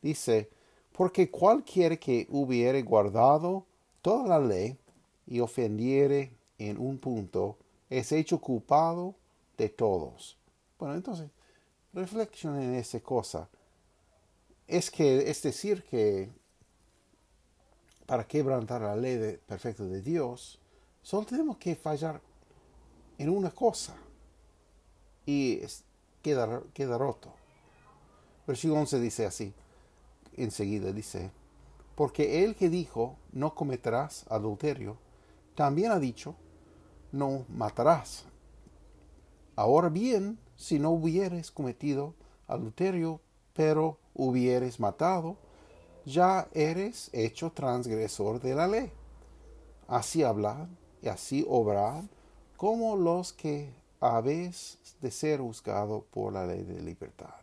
Dice, 0.01 0.51
porque 0.93 1.31
cualquiera 1.31 1.97
que 1.97 2.29
hubiere 2.31 2.83
guardado 2.83 3.67
toda 4.01 4.39
la 4.39 4.47
ley 4.47 4.79
y 5.27 5.41
ofendiere 5.41 6.37
en 6.59 6.79
un 6.79 6.99
punto, 6.99 7.59
es 7.91 8.13
hecho 8.13 8.41
culpado 8.41 9.17
de 9.59 9.69
todos. 9.69 10.39
Bueno, 10.79 10.95
entonces, 10.95 11.29
reflexionen 11.93 12.63
en 12.63 12.75
esa 12.77 13.01
cosa. 13.01 13.49
Es 14.69 14.93
que, 14.93 15.29
es 15.29 15.43
decir, 15.43 15.83
que 15.83 16.31
para 18.07 18.27
quebrantar 18.27 18.83
la 18.83 18.95
ley 18.95 19.41
perfecta 19.45 19.83
de 19.83 20.01
Dios, 20.01 20.61
solo 21.03 21.27
tenemos 21.27 21.57
que 21.57 21.75
fallar 21.75 22.21
en 23.19 23.29
una 23.29 23.51
cosa 23.51 23.97
y 25.27 25.61
queda, 26.23 26.63
queda 26.73 26.99
roto. 26.99 27.33
Versículo 28.47 28.81
11 28.81 29.01
dice 29.01 29.27
así, 29.27 29.55
enseguida 30.37 30.93
dice, 30.93 31.31
porque 31.95 32.45
el 32.45 32.55
que 32.57 32.69
dijo, 32.69 33.17
no 33.33 33.55
cometerás 33.55 34.27
adulterio, 34.29 34.97
también 35.55 35.93
ha 35.93 35.99
dicho, 35.99 36.35
no 37.13 37.45
matarás. 37.49 38.25
Ahora 39.57 39.89
bien, 39.89 40.39
si 40.57 40.79
no 40.79 40.91
hubieres 40.91 41.51
cometido 41.51 42.15
adulterio, 42.49 43.21
pero 43.55 43.99
hubieres 44.15 44.81
matado, 44.81 45.37
ya 46.05 46.49
eres 46.53 47.09
hecho 47.13 47.53
transgresor 47.53 48.41
de 48.41 48.55
la 48.55 48.67
ley. 48.67 48.91
Así 49.87 50.23
hablad 50.23 50.67
y 51.03 51.09
así 51.09 51.45
obrad 51.49 52.05
como 52.57 52.97
los 52.97 53.33
que 53.33 53.73
habéis 54.05 54.79
de 55.01 55.11
ser 55.11 55.41
juzgado 55.41 56.05
por 56.11 56.33
la 56.33 56.47
ley 56.47 56.63
de 56.63 56.81
libertad. 56.83 57.35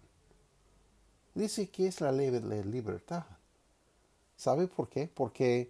Dice 1.34 1.69
que 1.69 1.88
es 1.88 2.02
la 2.02 2.12
ley 2.12 2.30
de 2.30 2.65
libertad. 2.65 3.26
¿Sabe 4.36 4.67
por 4.67 4.89
qué? 4.89 5.08
Porque 5.08 5.69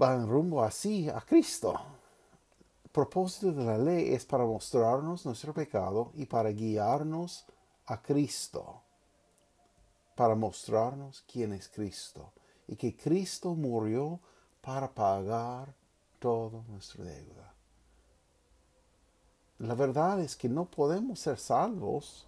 va 0.00 0.14
en 0.14 0.26
rumbo 0.28 0.62
así 0.62 1.08
a 1.08 1.20
Cristo. 1.20 1.74
El 2.84 2.90
propósito 2.90 3.52
de 3.52 3.64
la 3.64 3.76
ley 3.76 4.14
es 4.14 4.24
para 4.24 4.44
mostrarnos 4.44 5.26
nuestro 5.26 5.52
pecado 5.52 6.12
y 6.14 6.24
para 6.24 6.50
guiarnos 6.50 7.44
a 7.86 8.00
Cristo, 8.00 8.80
para 10.14 10.34
mostrarnos 10.34 11.24
quién 11.30 11.52
es 11.52 11.68
Cristo 11.68 12.32
y 12.68 12.76
que 12.76 12.96
Cristo 12.96 13.54
murió 13.54 14.20
para 14.60 14.88
pagar 14.88 15.74
todo 16.18 16.64
nuestra 16.68 17.04
deuda. 17.04 17.49
La 19.60 19.74
verdad 19.74 20.20
es 20.20 20.36
que 20.36 20.48
no 20.48 20.64
podemos 20.64 21.20
ser 21.20 21.38
salvos 21.38 22.26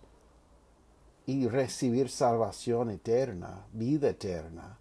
y 1.25 1.49
recibir 1.49 2.11
salvación 2.11 2.91
eterna, 2.91 3.65
vida 3.73 4.11
eterna. 4.11 4.79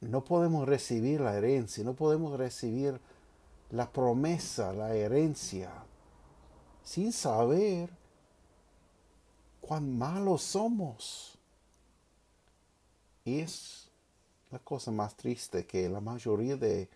No 0.00 0.24
podemos 0.24 0.66
recibir 0.66 1.20
la 1.20 1.36
herencia, 1.36 1.84
no 1.84 1.94
podemos 1.94 2.36
recibir 2.36 3.00
la 3.70 3.92
promesa, 3.92 4.72
la 4.72 4.92
herencia, 4.96 5.70
sin 6.82 7.12
saber 7.12 7.90
cuán 9.60 9.96
malos 9.96 10.42
somos. 10.42 11.38
Y 13.24 13.38
es 13.38 13.88
la 14.50 14.58
cosa 14.58 14.90
más 14.90 15.16
triste 15.16 15.64
que 15.64 15.88
la 15.88 16.00
mayoría 16.00 16.56
de 16.56 16.88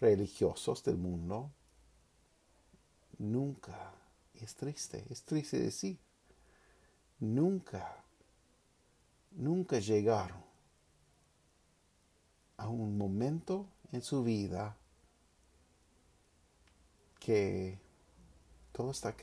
religiosos 0.00 0.82
del 0.82 0.96
mundo 0.96 1.50
nunca, 3.18 3.92
es 4.34 4.54
triste, 4.54 5.04
es 5.10 5.22
triste 5.22 5.58
decir, 5.58 5.98
nunca, 7.20 8.04
nunca 9.32 9.78
llegaron 9.78 10.42
a 12.56 12.68
un 12.68 12.96
momento 12.96 13.66
en 13.92 14.02
su 14.02 14.22
vida 14.22 14.76
que 17.20 17.78
todo 18.72 18.90
está 18.90 19.14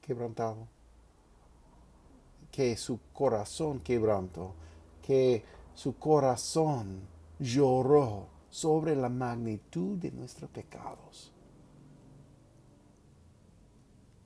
quebrantado, 0.00 0.68
que 2.50 2.76
su 2.76 3.00
corazón 3.12 3.80
quebrantó, 3.80 4.54
que 5.02 5.44
su 5.74 5.98
corazón 5.98 7.00
lloró 7.38 8.28
sobre 8.48 8.96
la 8.96 9.08
magnitud 9.08 9.98
de 9.98 10.10
nuestros 10.12 10.50
pecados. 10.50 11.32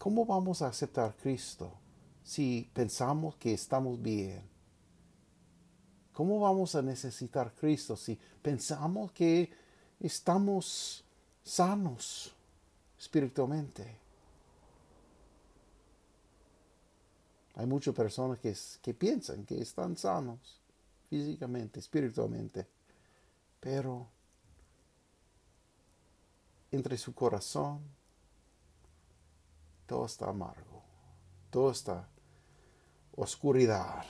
¿Cómo 0.00 0.24
vamos 0.24 0.62
a 0.62 0.68
aceptar 0.68 1.14
Cristo 1.14 1.70
si 2.24 2.70
pensamos 2.72 3.36
que 3.36 3.52
estamos 3.52 4.00
bien? 4.00 4.42
¿Cómo 6.14 6.40
vamos 6.40 6.74
a 6.74 6.80
necesitar 6.80 7.52
Cristo 7.52 7.98
si 7.98 8.18
pensamos 8.40 9.12
que 9.12 9.52
estamos 10.00 11.04
sanos 11.44 12.34
espiritualmente? 12.98 13.94
Hay 17.56 17.66
muchas 17.66 17.94
personas 17.94 18.38
que, 18.38 18.56
que 18.80 18.94
piensan 18.94 19.44
que 19.44 19.60
están 19.60 19.98
sanos 19.98 20.62
físicamente, 21.10 21.78
espiritualmente, 21.78 22.66
pero 23.60 24.06
entre 26.72 26.96
su 26.96 27.14
corazón 27.14 27.99
todo 29.90 30.06
está 30.06 30.28
amargo, 30.28 30.84
todo 31.50 31.72
está 31.72 32.08
oscuridad. 33.16 34.04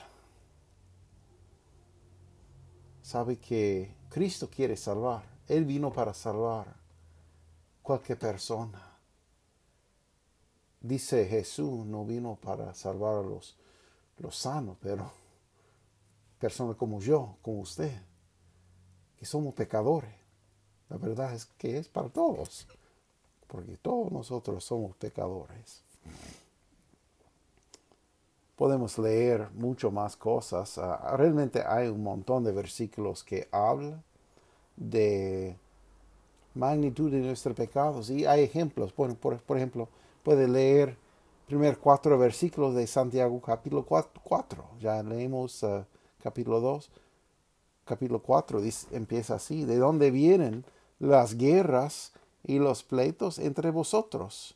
Sabe 3.01 3.39
que 3.39 3.95
Cristo 4.07 4.47
quiere 4.47 4.77
salvar, 4.77 5.23
Él 5.47 5.65
vino 5.65 5.91
para 5.91 6.13
salvar 6.13 6.67
cualquier 7.81 8.19
persona. 8.19 8.79
dice 10.79 11.25
Jesús 11.25 11.83
no 11.87 12.05
vino 12.05 12.35
para 12.35 12.75
salvar 12.75 13.15
a 13.15 13.23
los, 13.23 13.57
los 14.19 14.37
sanos, 14.37 14.77
pero 14.79 15.11
personas 16.37 16.75
como 16.75 16.99
yo, 16.99 17.37
como 17.41 17.61
usted, 17.61 17.99
que 19.17 19.25
somos 19.25 19.55
pecadores. 19.55 20.13
La 20.89 20.97
verdad 20.97 21.33
es 21.33 21.45
que 21.57 21.79
es 21.79 21.87
para 21.87 22.09
todos, 22.09 22.67
porque 23.51 23.75
todos 23.75 24.09
nosotros 24.13 24.63
somos 24.63 24.95
pecadores. 24.95 25.83
Podemos 28.55 28.97
leer 28.97 29.49
mucho 29.53 29.91
más 29.91 30.15
cosas. 30.15 30.77
Ah, 30.77 31.15
realmente 31.17 31.61
hay 31.67 31.89
un 31.89 32.01
montón 32.01 32.45
de 32.45 32.53
versículos 32.53 33.25
que 33.25 33.49
hablan 33.51 34.01
de 34.77 35.57
magnitud 36.53 37.11
de 37.11 37.19
nuestros 37.19 37.53
pecados 37.53 38.09
y 38.09 38.25
hay 38.25 38.43
ejemplos. 38.43 38.95
Bueno, 38.95 39.15
por, 39.15 39.37
por 39.41 39.57
ejemplo, 39.57 39.89
puede 40.23 40.47
leer 40.47 40.95
primer 41.45 41.77
cuatro 41.77 42.17
versículos 42.17 42.73
de 42.73 42.87
Santiago 42.87 43.41
capítulo 43.41 43.85
4. 43.85 44.63
Ya 44.79 45.03
leemos 45.03 45.61
uh, 45.63 45.83
capítulo 46.23 46.61
2. 46.61 46.89
Capítulo 47.83 48.21
4 48.21 48.61
empieza 48.91 49.35
así. 49.35 49.65
¿De 49.65 49.75
dónde 49.75 50.09
vienen 50.09 50.63
las 50.99 51.35
guerras 51.35 52.13
y 52.43 52.59
los 52.59 52.83
pleitos 52.83 53.39
entre 53.39 53.71
vosotros? 53.71 54.55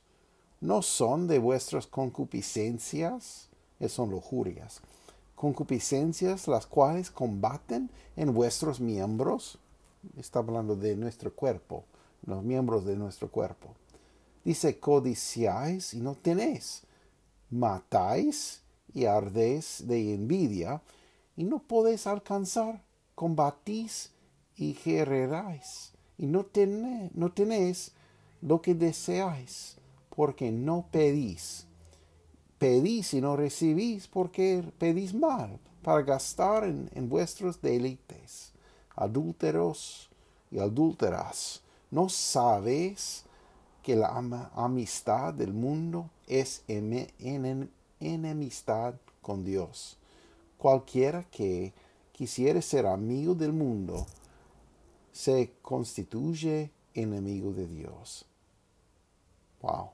¿No 0.61 0.81
son 0.81 1.27
de 1.27 1.39
vuestras 1.39 1.87
concupiscencias? 1.87 3.49
Son 3.87 4.09
lujurias. 4.09 4.81
Concupiscencias 5.35 6.47
las 6.47 6.65
cuales 6.65 7.11
combaten 7.11 7.89
en 8.15 8.33
vuestros 8.33 8.79
miembros. 8.79 9.59
Está 10.17 10.39
hablando 10.39 10.75
de 10.75 10.95
nuestro 10.95 11.33
cuerpo, 11.33 11.83
los 12.25 12.43
miembros 12.43 12.85
de 12.85 12.95
nuestro 12.95 13.29
cuerpo 13.29 13.75
Dice, 14.45 14.79
codiciáis 14.79 15.95
y 15.95 15.99
no 15.99 16.13
tenéis, 16.13 16.83
matáis 17.49 18.61
y 18.93 19.05
ardéis 19.05 19.87
de 19.87 20.13
envidia 20.13 20.83
y 21.35 21.43
no 21.43 21.57
podéis 21.57 22.05
alcanzar, 22.05 22.83
combatís 23.15 24.11
y 24.55 24.75
guerreráis 24.75 25.94
y 26.17 26.25
no, 26.25 26.45
tenéis, 26.45 27.11
no 27.13 27.31
tenéis 27.31 27.91
lo 28.41 28.61
que 28.61 28.73
deseáis 28.73 29.75
porque 30.15 30.51
no 30.51 30.85
pedís. 30.91 31.65
Pedís 32.57 33.13
y 33.13 33.21
no 33.21 33.35
recibís 33.35 34.07
porque 34.07 34.63
pedís 34.77 35.13
mal 35.13 35.59
para 35.81 36.01
gastar 36.01 36.63
en, 36.63 36.89
en 36.93 37.09
vuestros 37.09 37.61
deleites. 37.61 38.51
Adúlteros 38.95 40.09
y 40.51 40.59
adúlteras, 40.59 41.61
¿no 41.91 42.07
sabéis 42.07 43.25
que 43.85 43.95
la 43.95 44.17
amistad 44.55 45.31
del 45.31 45.53
mundo 45.53 46.09
es 46.25 46.63
enemistad 47.99 48.95
con 49.21 49.45
Dios. 49.45 49.95
Cualquiera 50.57 51.23
que 51.29 51.71
quisiere 52.11 52.63
ser 52.63 52.87
amigo 52.87 53.35
del 53.35 53.53
mundo 53.53 54.07
se 55.15 55.53
constituye 55.61 56.73
enemigo 56.93 57.53
de 57.53 57.67
Dios. 57.67 58.25
Wow. 59.61 59.91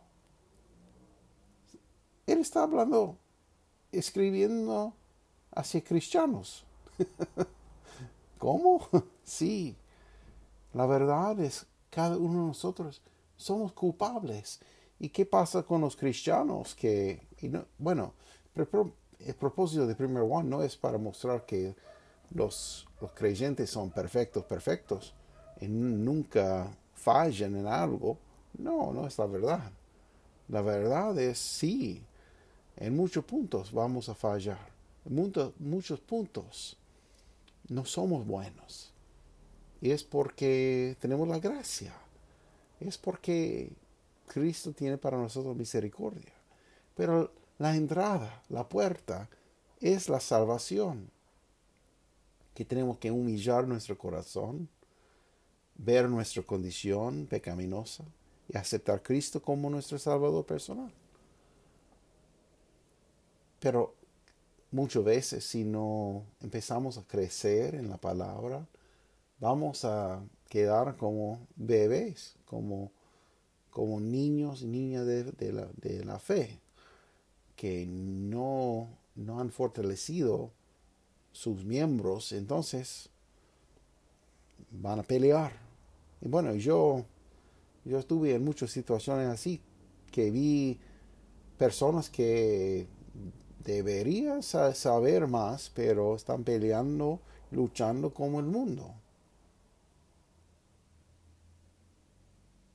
Él 2.26 2.40
está 2.40 2.64
hablando, 2.64 3.18
escribiendo 3.92 4.96
hacia 5.52 5.84
cristianos. 5.84 6.66
¿Cómo? 8.40 8.88
Sí. 9.24 9.78
La 10.74 10.88
verdad 10.88 11.40
es, 11.40 11.68
cada 11.90 12.18
uno 12.18 12.42
de 12.42 12.48
nosotros 12.48 13.02
somos 13.38 13.72
culpables. 13.74 14.60
¿Y 15.00 15.10
qué 15.10 15.26
pasa 15.26 15.64
con 15.64 15.82
los 15.82 15.96
cristianos 15.96 16.74
que, 16.74 17.28
bueno, 17.78 18.14
el 18.56 19.36
propósito 19.36 19.86
de 19.86 19.96
Primer 19.96 20.24
One 20.24 20.50
no 20.50 20.64
es 20.64 20.76
para 20.76 20.98
mostrar 20.98 21.46
que 21.46 21.76
los, 22.32 22.88
los 23.02 23.12
creyentes 23.12 23.70
son 23.70 23.90
perfectos, 23.90 24.46
perfectos, 24.46 25.14
y 25.60 25.68
nunca 25.68 26.72
fallan 26.94 27.56
en 27.56 27.68
algo. 27.68 28.18
No, 28.58 28.94
no 28.94 29.08
es 29.08 29.18
la 29.18 29.26
verdad. 29.26 29.72
La 30.48 30.62
verdad 30.62 31.18
es 31.20 31.38
sí, 31.38 32.04
en 32.78 32.96
muchos 32.96 33.26
puntos 33.26 33.72
vamos 33.72 34.10
a 34.10 34.16
fallar. 34.16 34.70
En 35.06 35.16
muchos, 35.16 35.54
muchos 35.60 36.00
puntos 36.00 36.78
no 37.70 37.86
somos 37.86 38.26
buenos. 38.26 38.94
Y 39.82 39.92
es 39.92 40.04
porque 40.04 40.96
tenemos 41.00 41.28
la 41.28 41.40
gracia 41.40 41.94
es 42.82 42.98
porque 42.98 43.72
Cristo 44.28 44.74
tiene 44.74 44.98
para 44.98 45.18
nosotros 45.18 45.56
misericordia. 45.56 46.34
Pero 46.96 47.32
la 47.60 47.76
entrada, 47.76 48.44
la 48.50 48.68
puerta, 48.68 49.30
es 49.80 50.10
la 50.10 50.20
salvación. 50.20 51.10
Que 52.54 52.66
tenemos 52.66 52.98
que 52.98 53.12
humillar 53.12 53.68
nuestro 53.68 53.98
corazón, 53.98 54.68
ver 55.76 56.10
nuestra 56.10 56.44
condición 56.44 57.26
pecaminosa 57.28 58.04
y 58.48 58.58
aceptar 58.58 58.98
a 58.98 59.04
Cristo 59.04 59.42
como 59.42 59.70
nuestro 59.70 59.98
Salvador 59.98 60.46
personal. 60.46 60.92
Pero 63.60 63.94
muchas 64.72 65.04
veces 65.04 65.44
si 65.44 65.64
no 65.64 66.26
empezamos 66.42 66.98
a 66.98 67.04
crecer 67.04 67.76
en 67.76 67.90
la 67.90 67.98
palabra, 67.98 68.68
vamos 69.40 69.86
a 69.86 70.24
quedar 70.50 70.98
como 70.98 71.48
bebés, 71.56 72.36
como, 72.46 72.92
como 73.70 74.00
niños 74.00 74.62
y 74.62 74.68
niñas 74.68 75.06
de, 75.06 75.52
la, 75.54 75.70
de, 75.76 76.04
la, 76.04 76.20
fe, 76.20 76.60
que 77.56 77.86
no, 77.88 78.90
no 79.16 79.40
han 79.40 79.52
fortalecido 79.52 80.52
sus 81.32 81.64
miembros, 81.64 82.32
entonces 82.32 83.10
van 84.72 85.00
a 85.00 85.04
pelear. 85.04 85.54
Y 86.22 86.28
bueno, 86.28 86.54
yo, 86.56 87.06
yo 87.86 88.00
estuve 88.00 88.36
en 88.36 88.44
muchas 88.44 88.72
situaciones 88.72 89.28
así, 89.28 89.62
que 90.12 90.30
vi 90.30 90.80
personas 91.58 92.10
que 92.10 92.88
deberían 93.64 94.44
saber 94.44 95.28
más, 95.28 95.72
pero 95.74 96.16
están 96.16 96.44
peleando, 96.44 97.20
luchando 97.52 98.14
como 98.14 98.40
el 98.40 98.46
mundo. 98.46 98.94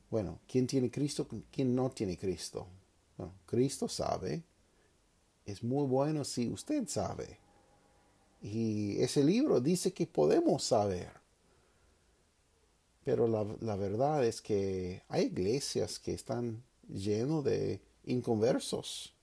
Bueno, 0.09 0.39
¿quién 0.47 0.67
tiene 0.67 0.89
Cristo? 0.89 1.27
¿Quién 1.51 1.75
no 1.75 1.89
tiene 1.91 2.17
Cristo? 2.17 2.67
Bueno, 3.17 3.33
Cristo 3.45 3.89
sabe. 3.89 4.43
Es 5.45 5.63
muy 5.63 5.85
bueno 5.85 6.23
si 6.23 6.49
usted 6.49 6.87
sabe. 6.87 7.39
Y 8.41 9.01
ese 9.01 9.23
libro 9.23 9.59
dice 9.59 9.93
que 9.93 10.05
podemos 10.05 10.63
saber. 10.63 11.11
Pero 13.03 13.27
la, 13.27 13.75
verdad 13.75 14.25
es 14.25 14.41
que 14.41 15.01
hay 15.07 15.27
iglesias 15.27 15.97
que 15.97 16.13
están 16.13 16.63
llenos 16.89 17.43
de 17.43 17.81
inconversos 18.03 19.13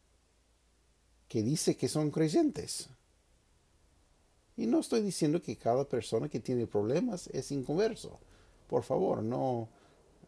que 1.28 1.42
dice 1.42 1.76
que 1.76 1.88
son 1.88 2.10
creyentes. 2.10 2.88
Y 4.56 4.66
no 4.66 4.80
estoy 4.80 5.02
diciendo 5.02 5.42
que 5.42 5.56
cada 5.56 5.84
persona 5.84 6.28
que 6.28 6.40
tiene 6.40 6.66
problemas 6.66 7.26
es 7.28 7.50
inconverso. 7.50 8.18
Por 8.68 8.84
favor, 8.84 9.22
no, 9.22 9.68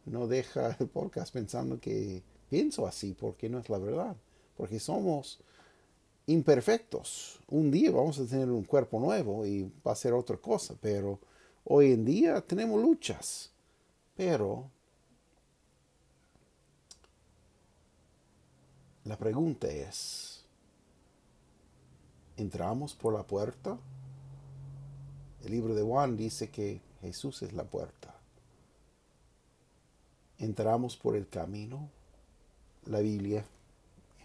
no 0.04 0.26
deja 0.26 0.76
el 0.78 0.88
podcast 0.88 1.32
pensando 1.32 1.80
que 1.80 2.22
pienso 2.50 2.86
así, 2.86 3.14
porque 3.14 3.48
no 3.48 3.58
es 3.58 3.68
la 3.68 3.78
verdad. 3.78 4.16
Porque 4.56 4.80
somos 4.80 5.40
imperfectos. 6.26 7.40
Un 7.48 7.70
día 7.70 7.90
vamos 7.90 8.18
a 8.18 8.26
tener 8.26 8.48
un 8.50 8.64
cuerpo 8.64 9.00
nuevo 9.00 9.46
y 9.46 9.70
va 9.86 9.92
a 9.92 9.96
ser 9.96 10.12
otra 10.12 10.36
cosa, 10.36 10.74
pero 10.80 11.18
hoy 11.64 11.92
en 11.92 12.04
día 12.04 12.40
tenemos 12.40 12.80
luchas. 12.80 13.50
Pero 14.16 14.70
la 19.04 19.16
pregunta 19.16 19.68
es, 19.68 20.44
¿entramos 22.36 22.94
por 22.94 23.14
la 23.14 23.22
puerta? 23.22 23.78
El 25.44 25.52
libro 25.52 25.74
de 25.74 25.82
Juan 25.82 26.16
dice 26.16 26.50
que 26.50 26.80
Jesús 27.02 27.42
es 27.42 27.52
la 27.52 27.64
puerta 27.64 28.16
entramos 30.38 30.96
por 30.96 31.16
el 31.16 31.28
camino. 31.28 31.88
La 32.84 33.00
Biblia, 33.00 33.44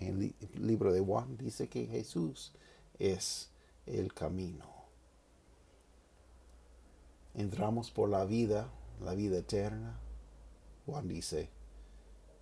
en 0.02 0.34
el 0.40 0.68
libro 0.68 0.92
de 0.92 1.00
Juan, 1.00 1.38
dice 1.38 1.70
que 1.70 1.86
Jesús 1.86 2.52
es 2.98 3.50
el 3.86 4.14
camino. 4.14 4.66
Entramos 7.36 7.92
por 7.92 8.10
la 8.10 8.26
vida, 8.26 8.70
la 9.02 9.14
vida 9.14 9.38
eterna. 9.38 9.98
Juan 10.86 11.08
dice 11.08 11.50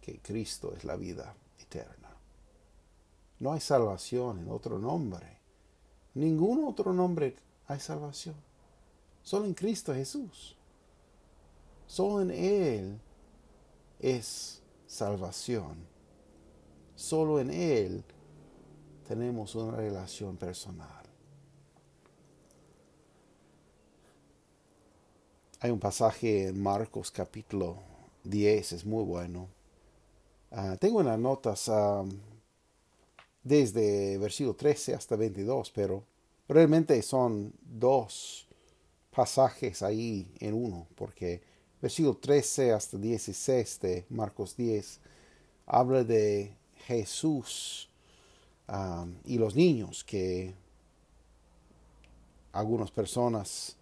que 0.01 0.19
Cristo 0.19 0.73
es 0.75 0.83
la 0.83 0.95
vida 0.95 1.35
eterna. 1.59 2.09
No 3.39 3.53
hay 3.53 3.59
salvación 3.59 4.39
en 4.39 4.49
otro 4.49 4.79
nombre. 4.79 5.37
Ningún 6.15 6.63
otro 6.65 6.93
nombre 6.93 7.35
hay 7.67 7.79
salvación. 7.79 8.35
Solo 9.21 9.45
en 9.45 9.53
Cristo 9.53 9.93
Jesús. 9.93 10.55
Solo 11.87 12.21
en 12.21 12.31
Él 12.31 12.99
es 13.99 14.61
salvación. 14.87 15.98
Solo 16.99 17.39
en 17.39 17.49
Él 17.49 18.03
tenemos 19.07 19.55
una 19.55 19.77
relación 19.77 20.35
personal. 20.35 21.01
Hay 25.61 25.71
un 25.71 25.79
pasaje 25.79 26.47
en 26.47 26.61
Marcos 26.61 27.09
capítulo 27.09 27.77
10, 28.25 28.73
es 28.73 28.85
muy 28.85 29.05
bueno. 29.05 29.47
Ah, 30.51 30.75
tengo 30.77 30.99
unas 30.99 31.17
notas 31.17 31.71
desde 33.43 34.17
versículo 34.17 34.57
13 34.57 34.93
hasta 34.93 35.15
22, 35.15 35.71
pero 35.71 36.03
realmente 36.49 37.01
son 37.01 37.53
dos 37.61 38.45
pasajes 39.09 39.83
ahí 39.83 40.29
en 40.41 40.53
uno, 40.53 40.85
porque 40.95 41.41
versículo 41.81 42.17
13 42.17 42.73
hasta 42.73 42.97
16 42.97 43.79
de 43.79 44.05
Marcos 44.09 44.57
10 44.57 44.99
habla 45.65 46.03
de 46.03 46.58
Jesús 46.89 47.87
y 49.25 49.37
los 49.37 49.55
niños 49.55 50.03
que 50.03 50.55
algunas 52.51 52.89
personas 52.89 53.77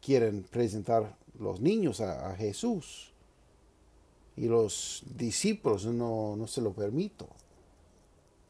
quieren 0.00 0.44
presentar 0.44 1.14
los 1.38 1.60
niños 1.60 2.00
a, 2.00 2.34
Jesús. 2.36 3.12
Y 4.36 4.46
los 4.48 5.02
discípulos 5.14 5.84
no, 5.84 6.36
no 6.36 6.46
se 6.46 6.60
lo 6.62 6.72
permito 6.72 7.28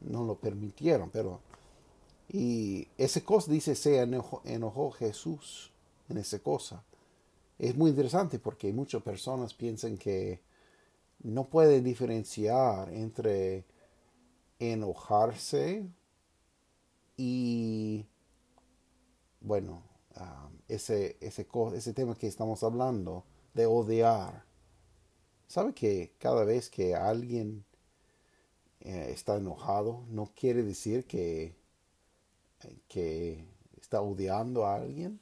no 0.01 0.23
lo 0.23 0.35
permitieron 0.35 1.09
pero 1.09 1.39
y 2.29 2.87
ese 2.97 3.23
cosa 3.23 3.51
dice 3.51 3.75
se 3.75 3.99
enojó, 3.99 4.41
enojó 4.45 4.91
Jesús 4.91 5.71
en 6.09 6.17
esa 6.17 6.39
cosa 6.39 6.83
es 7.57 7.75
muy 7.75 7.89
interesante 7.91 8.39
porque 8.39 8.73
muchas 8.73 9.01
personas 9.03 9.53
piensan 9.53 9.97
que 9.97 10.39
no 11.25 11.49
pueden 11.49 11.83
diferenciar 11.83 12.93
entre 12.93 13.65
enojarse 14.59 15.87
y, 17.17 18.05
bueno, 19.41 19.83
um, 20.17 20.57
ese, 20.67 21.17
ese, 21.21 21.47
ese 21.73 21.93
tema 21.93 22.15
que 22.15 22.27
estamos 22.27 22.63
hablando 22.63 23.25
de 23.55 23.65
odiar. 23.65 24.45
¿Sabe 25.47 25.73
que 25.73 26.13
cada 26.19 26.43
vez 26.43 26.69
que 26.69 26.95
alguien 26.95 27.65
eh, 28.81 29.09
está 29.11 29.37
enojado 29.37 30.05
no 30.09 30.31
quiere 30.35 30.61
decir 30.61 31.05
que, 31.05 31.55
que 32.87 33.47
está 33.79 34.01
odiando 34.01 34.65
a 34.65 34.75
alguien? 34.75 35.19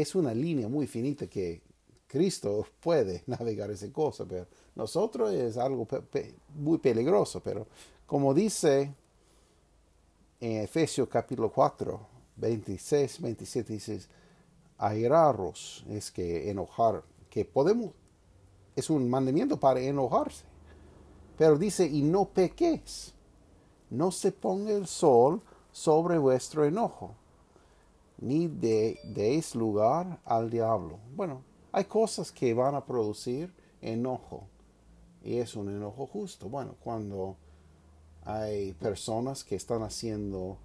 es 0.00 0.14
una 0.14 0.34
línea 0.34 0.68
muy 0.68 0.86
finita 0.86 1.26
que 1.26 1.62
Cristo 2.14 2.64
puede 2.78 3.24
navegar 3.26 3.72
esa 3.72 3.92
cosa, 3.92 4.24
pero 4.24 4.46
nosotros 4.76 5.32
es 5.32 5.56
algo 5.56 5.84
muy 6.54 6.78
peligroso, 6.78 7.40
pero 7.40 7.66
como 8.06 8.32
dice 8.32 8.94
en 10.38 10.62
Efesios 10.62 11.08
capítulo 11.08 11.50
4, 11.50 12.06
26, 12.36 13.20
27, 13.20 13.72
dice, 13.72 14.00
airaros 14.78 15.84
es 15.90 16.12
que 16.12 16.48
enojar, 16.48 17.02
que 17.28 17.44
podemos, 17.44 17.90
es 18.76 18.90
un 18.90 19.10
mandamiento 19.10 19.58
para 19.58 19.80
enojarse, 19.80 20.44
pero 21.36 21.58
dice, 21.58 21.84
y 21.84 22.02
no 22.02 22.26
pequéis, 22.26 23.12
no 23.90 24.12
se 24.12 24.30
ponga 24.30 24.70
el 24.70 24.86
sol 24.86 25.42
sobre 25.72 26.16
vuestro 26.18 26.64
enojo 26.64 27.16
ni 28.18 28.46
de, 28.46 29.00
deis 29.02 29.56
lugar 29.56 30.20
al 30.24 30.48
diablo. 30.48 31.00
Bueno, 31.16 31.42
hay 31.74 31.84
cosas 31.84 32.30
que 32.32 32.54
van 32.54 32.74
a 32.74 32.84
producir 32.84 33.52
enojo 33.80 34.46
y 35.22 35.36
es 35.36 35.56
un 35.56 35.68
enojo 35.68 36.06
justo. 36.06 36.48
Bueno, 36.48 36.76
cuando 36.82 37.36
hay 38.24 38.72
personas 38.74 39.44
que 39.44 39.56
están 39.56 39.82
haciendo 39.82 40.58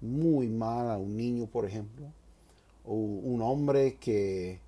muy 0.00 0.48
mal 0.48 0.90
a 0.90 0.98
un 0.98 1.16
niño, 1.16 1.46
por 1.46 1.64
ejemplo, 1.64 2.06
o 2.84 2.94
un 2.94 3.42
hombre 3.42 3.96
que, 3.96 4.60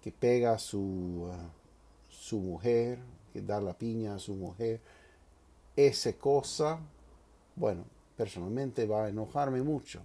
que 0.00 0.12
pega 0.12 0.52
a 0.52 0.58
su, 0.58 1.30
su 2.08 2.38
mujer, 2.40 2.98
que 3.32 3.42
da 3.42 3.60
la 3.60 3.76
piña 3.76 4.14
a 4.14 4.18
su 4.18 4.34
mujer, 4.34 4.80
esa 5.76 6.12
cosa, 6.14 6.80
bueno, 7.54 7.84
personalmente 8.16 8.86
va 8.86 9.04
a 9.04 9.08
enojarme 9.08 9.62
mucho 9.62 10.00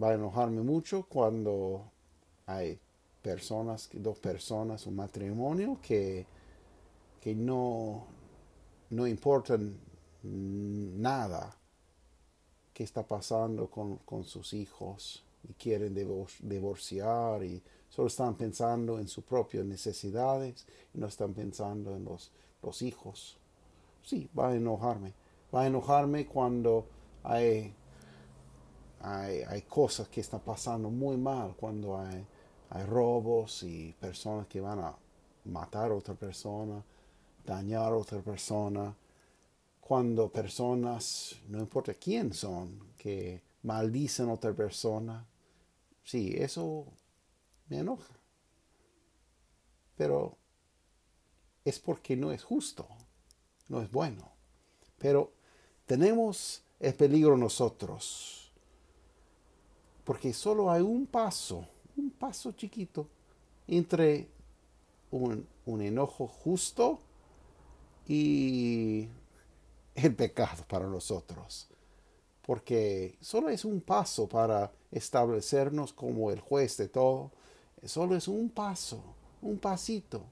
va 0.00 0.10
a 0.10 0.14
enojarme 0.14 0.62
mucho 0.62 1.04
cuando 1.04 1.90
hay 2.46 2.78
personas, 3.22 3.88
dos 3.92 4.18
personas, 4.18 4.86
un 4.86 4.96
matrimonio 4.96 5.78
que, 5.82 6.26
que 7.20 7.34
no, 7.34 8.06
no 8.90 9.06
importan 9.06 9.76
nada 10.22 11.54
que 12.72 12.84
está 12.84 13.06
pasando 13.06 13.68
con, 13.68 14.24
sus 14.24 14.52
hijos 14.52 15.24
y 15.48 15.52
quieren 15.54 15.94
divorciar 15.94 17.42
y 17.42 17.62
solo 17.88 18.08
están 18.08 18.36
pensando 18.36 18.98
en 18.98 19.08
sus 19.08 19.24
propias 19.24 19.64
necesidades 19.64 20.66
y 20.94 20.98
no 20.98 21.06
están 21.06 21.34
pensando 21.34 21.96
en 21.96 22.04
los, 22.04 22.30
los 22.62 22.82
hijos. 22.82 23.36
Sí, 24.02 24.28
va 24.38 24.50
a 24.50 24.54
enojarme. 24.54 25.12
Va 25.54 25.62
a 25.62 25.66
enojarme 25.66 26.26
cuando 26.26 26.86
hay 27.24 27.74
hay, 29.00 29.62
cosas 29.62 30.08
que 30.08 30.20
están 30.20 30.40
pasando 30.40 30.90
muy 30.90 31.16
mal 31.16 31.54
cuando 31.56 31.98
hay, 31.98 32.26
hay 32.70 32.84
robos 32.84 33.62
y 33.62 33.94
personas 34.00 34.46
que 34.46 34.60
van 34.60 34.80
a 34.80 34.96
matar 35.44 35.90
a 35.90 35.94
otra 35.94 36.14
persona, 36.14 36.82
dañar 37.44 37.92
a 37.92 37.96
otra 37.96 38.20
persona. 38.20 38.94
Cuando 39.80 40.30
personas, 40.30 41.36
no 41.48 41.58
importa 41.60 41.94
quién 41.94 42.34
son, 42.34 42.92
que 42.98 43.42
maldicen 43.62 44.28
a 44.28 44.34
otra 44.34 44.52
persona. 44.52 45.26
Sí, 46.04 46.34
eso 46.36 46.86
me 47.68 47.78
enoja. 47.78 48.14
Pero 49.96 50.36
es 51.64 51.78
porque 51.78 52.16
no 52.16 52.32
es 52.32 52.44
justo, 52.44 52.86
no 53.68 53.80
es 53.80 53.90
bueno. 53.90 54.30
Pero 54.98 55.32
tenemos 55.86 56.62
el 56.80 56.94
peligro 56.94 57.36
nosotros 57.36 58.48
porque 60.08 60.32
solo 60.32 60.70
hay 60.70 60.80
un 60.80 61.06
paso, 61.06 61.68
un 61.98 62.10
paso 62.10 62.52
chiquito 62.52 63.08
entre 63.66 64.28
un, 65.10 65.46
enojo 65.66 66.26
justo 66.26 66.98
y 68.06 69.08
el 69.94 70.14
pecado 70.14 70.64
para 70.66 70.86
nosotros. 70.86 71.68
Porque 72.42 73.18
solo 73.20 73.50
es 73.50 73.64
un 73.64 73.80
paso 73.80 74.26
para 74.28 74.72
establecernos 74.90 75.92
como 75.92 76.30
el 76.30 76.40
juez 76.40 76.76
de 76.78 76.88
todo. 76.88 77.30
Solo 77.84 78.16
es 78.16 78.26
un 78.26 78.48
paso, 78.48 79.02
un 79.42 79.58
pasito 79.58 80.24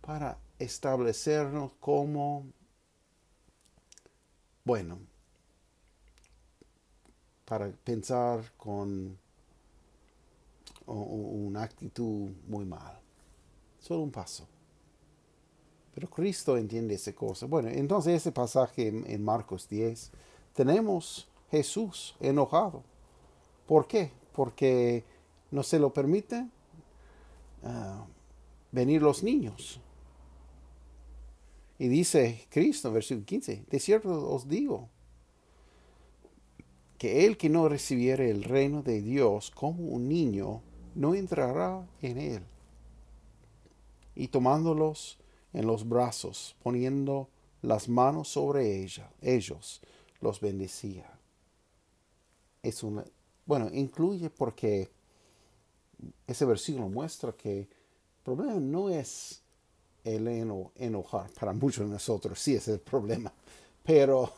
para 0.00 0.38
establecernos 0.58 1.72
como, 1.78 2.46
bueno, 4.64 4.98
para 7.44 7.70
pensar 7.70 8.52
con 8.56 9.16
una 10.86 11.62
actitud 11.62 12.30
muy 12.46 12.64
mal. 12.64 12.98
Solo 13.78 14.02
un 14.02 14.10
paso. 14.10 14.46
Pero 15.94 16.10
Cristo 16.10 16.56
entiende 16.56 16.94
esa 16.94 17.14
cosa. 17.14 17.46
Bueno, 17.46 17.68
entonces 17.68 18.14
ese 18.14 18.30
pasaje 18.30 18.88
en, 18.88 19.24
Marcos 19.24 19.68
10, 19.68 20.12
tenemos 20.52 21.28
Jesús 21.50 22.14
enojado. 22.20 22.82
¿Por 23.66 23.86
qué? 23.86 24.10
Porque 24.32 25.04
no 25.50 25.62
se 25.62 25.78
lo 25.78 25.92
permite 25.92 26.46
ah, 27.64 28.04
venir 28.72 29.00
los 29.00 29.22
niños. 29.22 29.80
Y 31.78 31.88
dice 31.88 32.46
Cristo, 32.50 32.92
versículo 32.92 33.24
15, 33.24 33.64
de 33.68 33.80
cierto 33.80 34.30
os 34.30 34.48
digo, 34.48 34.88
que 36.98 37.26
el 37.26 37.36
que 37.36 37.48
no 37.48 37.68
recibiere 37.68 38.30
el 38.30 38.44
reino 38.44 38.82
de 38.82 39.02
Dios 39.02 39.50
como 39.50 39.84
un 39.84 40.08
niño, 40.08 40.62
no 40.96 41.14
entrará 41.14 41.86
en 42.00 42.18
él. 42.18 42.42
Y 44.14 44.28
tomándolos 44.28 45.18
en 45.52 45.66
los 45.66 45.86
brazos, 45.88 46.56
poniendo 46.62 47.28
las 47.62 47.88
manos 47.88 48.28
sobre 48.28 48.82
ella, 48.82 49.10
ellos, 49.20 49.80
los 50.20 50.40
bendecía. 50.40 51.06
Es 52.62 52.82
una, 52.82 53.04
bueno, 53.44 53.68
incluye 53.72 54.30
porque 54.30 54.90
ese 56.26 56.44
versículo 56.44 56.88
muestra 56.88 57.32
que 57.32 57.60
el 57.60 57.68
problema 58.24 58.54
no 58.54 58.88
es 58.88 59.42
el 60.02 60.26
enojar, 60.76 61.30
para 61.32 61.52
muchos 61.52 61.84
de 61.86 61.92
nosotros 61.92 62.40
sí 62.40 62.54
es 62.54 62.68
el 62.68 62.80
problema, 62.80 63.32
pero 63.82 64.32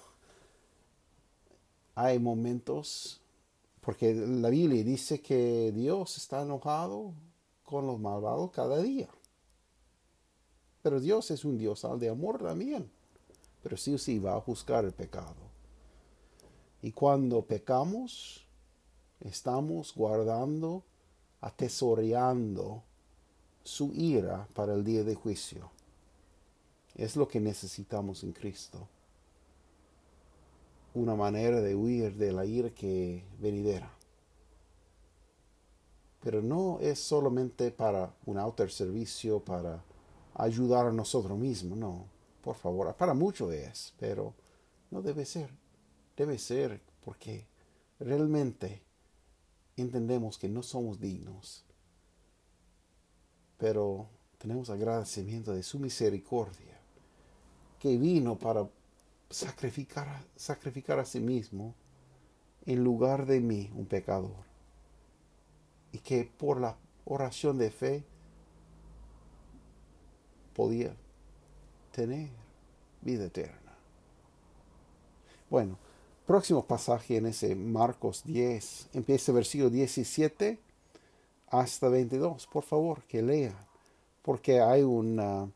hay 1.94 2.18
momentos, 2.18 3.20
porque 3.88 4.12
la 4.12 4.50
Biblia 4.50 4.84
dice 4.84 5.22
que 5.22 5.72
Dios 5.72 6.18
está 6.18 6.42
enojado 6.42 7.14
con 7.64 7.86
los 7.86 7.98
malvados 7.98 8.50
cada 8.50 8.82
día. 8.82 9.08
Pero 10.82 11.00
Dios 11.00 11.30
es 11.30 11.42
un 11.46 11.56
Dios 11.56 11.86
de 11.98 12.10
amor 12.10 12.36
también. 12.36 12.90
Pero 13.62 13.78
sí 13.78 13.94
o 13.94 13.96
sí 13.96 14.18
va 14.18 14.36
a 14.36 14.42
juzgar 14.42 14.84
el 14.84 14.92
pecado. 14.92 15.36
Y 16.82 16.92
cuando 16.92 17.40
pecamos, 17.46 18.46
estamos 19.20 19.94
guardando, 19.94 20.84
atesoreando 21.40 22.82
su 23.64 23.94
ira 23.94 24.48
para 24.52 24.74
el 24.74 24.84
día 24.84 25.02
de 25.02 25.14
juicio. 25.14 25.70
Es 26.94 27.16
lo 27.16 27.26
que 27.26 27.40
necesitamos 27.40 28.22
en 28.22 28.32
Cristo. 28.32 28.86
Una 30.94 31.14
manera 31.14 31.60
de 31.60 31.74
huir 31.74 32.16
de 32.16 32.32
la 32.32 32.44
ira 32.44 32.70
que 32.70 33.24
venidera. 33.38 33.92
Pero 36.20 36.42
no 36.42 36.78
es 36.80 36.98
solamente 36.98 37.70
para 37.70 38.14
un 38.26 38.38
autoservicio, 38.38 39.40
para 39.40 39.82
ayudar 40.34 40.86
a 40.86 40.92
nosotros 40.92 41.38
mismos, 41.38 41.78
no. 41.78 42.06
Por 42.42 42.56
favor, 42.56 42.94
para 42.94 43.14
mucho 43.14 43.52
es, 43.52 43.94
pero 43.98 44.34
no 44.90 45.02
debe 45.02 45.24
ser. 45.24 45.50
Debe 46.16 46.38
ser 46.38 46.80
porque 47.04 47.46
realmente 48.00 48.82
entendemos 49.76 50.38
que 50.38 50.48
no 50.48 50.62
somos 50.62 51.00
dignos. 51.00 51.64
Pero 53.58 54.08
tenemos 54.38 54.70
agradecimiento 54.70 55.52
de 55.52 55.62
su 55.62 55.78
misericordia, 55.78 56.78
que 57.78 57.96
vino 57.96 58.38
para 58.38 58.68
sacrificar, 59.30 60.24
sacrificar 60.36 60.98
a 60.98 61.04
sí 61.04 61.20
mismo 61.20 61.74
en 62.66 62.82
lugar 62.84 63.26
de 63.26 63.40
mí, 63.40 63.70
un 63.74 63.86
pecador 63.86 64.48
y 65.92 65.98
que 65.98 66.24
por 66.24 66.60
la 66.60 66.76
oración 67.04 67.58
de 67.58 67.70
fe 67.70 68.04
podía 70.54 70.94
tener 71.92 72.28
vida 73.00 73.26
eterna. 73.26 73.72
Bueno, 75.48 75.78
próximo 76.26 76.66
pasaje 76.66 77.16
en 77.16 77.26
ese 77.26 77.54
Marcos 77.54 78.22
10, 78.24 78.90
empieza 78.92 79.32
versículo 79.32 79.70
17 79.70 80.58
hasta 81.50 81.88
22, 81.88 82.46
por 82.48 82.64
favor, 82.64 83.02
que 83.04 83.22
lea, 83.22 83.56
porque 84.22 84.60
hay 84.60 84.82
un 84.82 85.52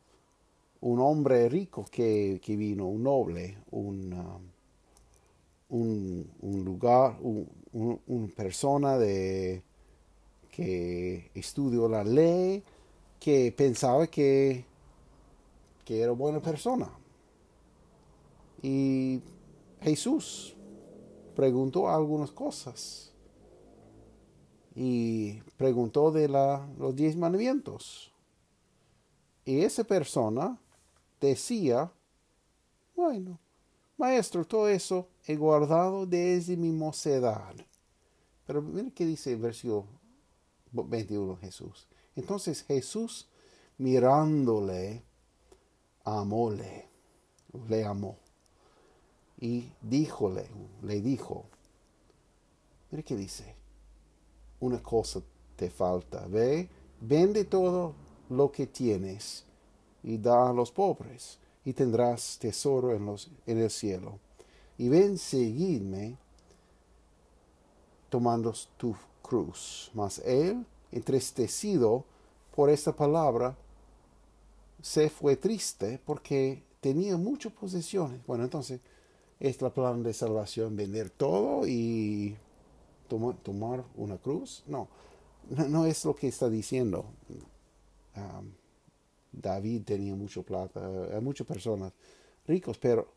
un 0.82 0.98
hombre 0.98 1.48
rico 1.48 1.84
que, 1.90 2.40
vino, 2.46 2.86
un 2.88 3.04
noble, 3.04 3.56
un, 3.70 4.42
un, 5.68 6.64
lugar, 6.64 7.18
una 7.22 8.28
persona 8.34 8.98
de 8.98 9.62
que 10.50 11.30
estudió 11.34 11.88
la 11.88 12.02
ley, 12.02 12.62
que 13.20 13.52
pensaba 13.56 14.08
que, 14.08 14.64
que 15.84 16.00
era 16.00 16.12
buena 16.12 16.40
persona. 16.40 16.90
Y 18.60 19.20
Jesús 19.82 20.56
preguntó 21.36 21.88
algunas 21.88 22.32
cosas. 22.32 23.12
Y 24.74 25.40
preguntó 25.56 26.10
de 26.10 26.28
la, 26.28 26.66
los 26.76 26.96
diez 26.96 27.16
mandamientos. 27.16 28.12
Y 29.44 29.60
esa 29.60 29.84
persona 29.84 30.58
decía, 31.28 31.90
bueno, 32.94 33.38
maestro, 33.96 34.44
todo 34.44 34.68
eso 34.68 35.08
he 35.26 35.36
guardado 35.36 36.06
desde 36.06 36.56
mi 36.56 36.70
mocedad. 36.70 37.54
Pero 38.46 38.60
mira 38.62 38.90
qué 38.90 39.06
dice 39.06 39.32
el 39.32 39.38
versículo 39.38 39.86
21 40.72 41.36
Jesús. 41.36 41.86
Entonces 42.16 42.64
Jesús 42.64 43.28
mirándole, 43.78 45.02
amóle, 46.04 46.88
le 47.68 47.84
amó. 47.84 48.16
Y 49.40 49.68
díjole, 49.80 50.46
le 50.82 51.00
dijo, 51.00 51.46
mire 52.90 53.02
qué 53.02 53.16
dice, 53.16 53.56
una 54.60 54.80
cosa 54.82 55.20
te 55.56 55.68
falta, 55.68 56.26
ve, 56.28 56.68
vende 57.00 57.44
todo 57.44 57.94
lo 58.28 58.52
que 58.52 58.66
tienes 58.66 59.44
y 60.02 60.18
da 60.18 60.50
a 60.50 60.52
los 60.52 60.72
pobres, 60.72 61.38
y 61.64 61.72
tendrás 61.72 62.38
tesoro 62.38 62.94
en, 62.94 63.06
los, 63.06 63.30
en 63.46 63.58
el 63.58 63.70
cielo. 63.70 64.18
Y 64.78 64.88
ven, 64.88 65.18
seguidme, 65.18 66.16
tomando 68.08 68.52
tu 68.76 68.94
cruz. 69.22 69.90
Mas 69.94 70.18
él, 70.24 70.66
entristecido 70.90 72.04
por 72.54 72.68
esta 72.68 72.92
palabra, 72.92 73.56
se 74.80 75.08
fue 75.08 75.36
triste 75.36 76.00
porque 76.04 76.62
tenía 76.80 77.16
muchas 77.16 77.52
posesiones. 77.52 78.20
Bueno, 78.26 78.44
entonces, 78.44 78.80
es 79.40 79.60
la 79.62 79.70
plan 79.70 80.02
de 80.02 80.12
salvación 80.12 80.76
vender 80.76 81.10
todo 81.10 81.66
y 81.66 82.36
tomar 83.42 83.84
una 83.96 84.18
cruz. 84.18 84.62
No, 84.66 84.88
no, 85.68 85.86
es 85.86 86.04
lo 86.04 86.14
que 86.14 86.28
está 86.28 86.48
diciendo. 86.48 87.06
David 89.32 89.82
tenía 89.84 90.14
mucho 90.14 90.42
plata, 90.42 90.80
hay 91.12 91.20
muchas 91.20 91.46
personas 91.46 91.92
ricos, 92.46 92.78
pero 92.78 93.08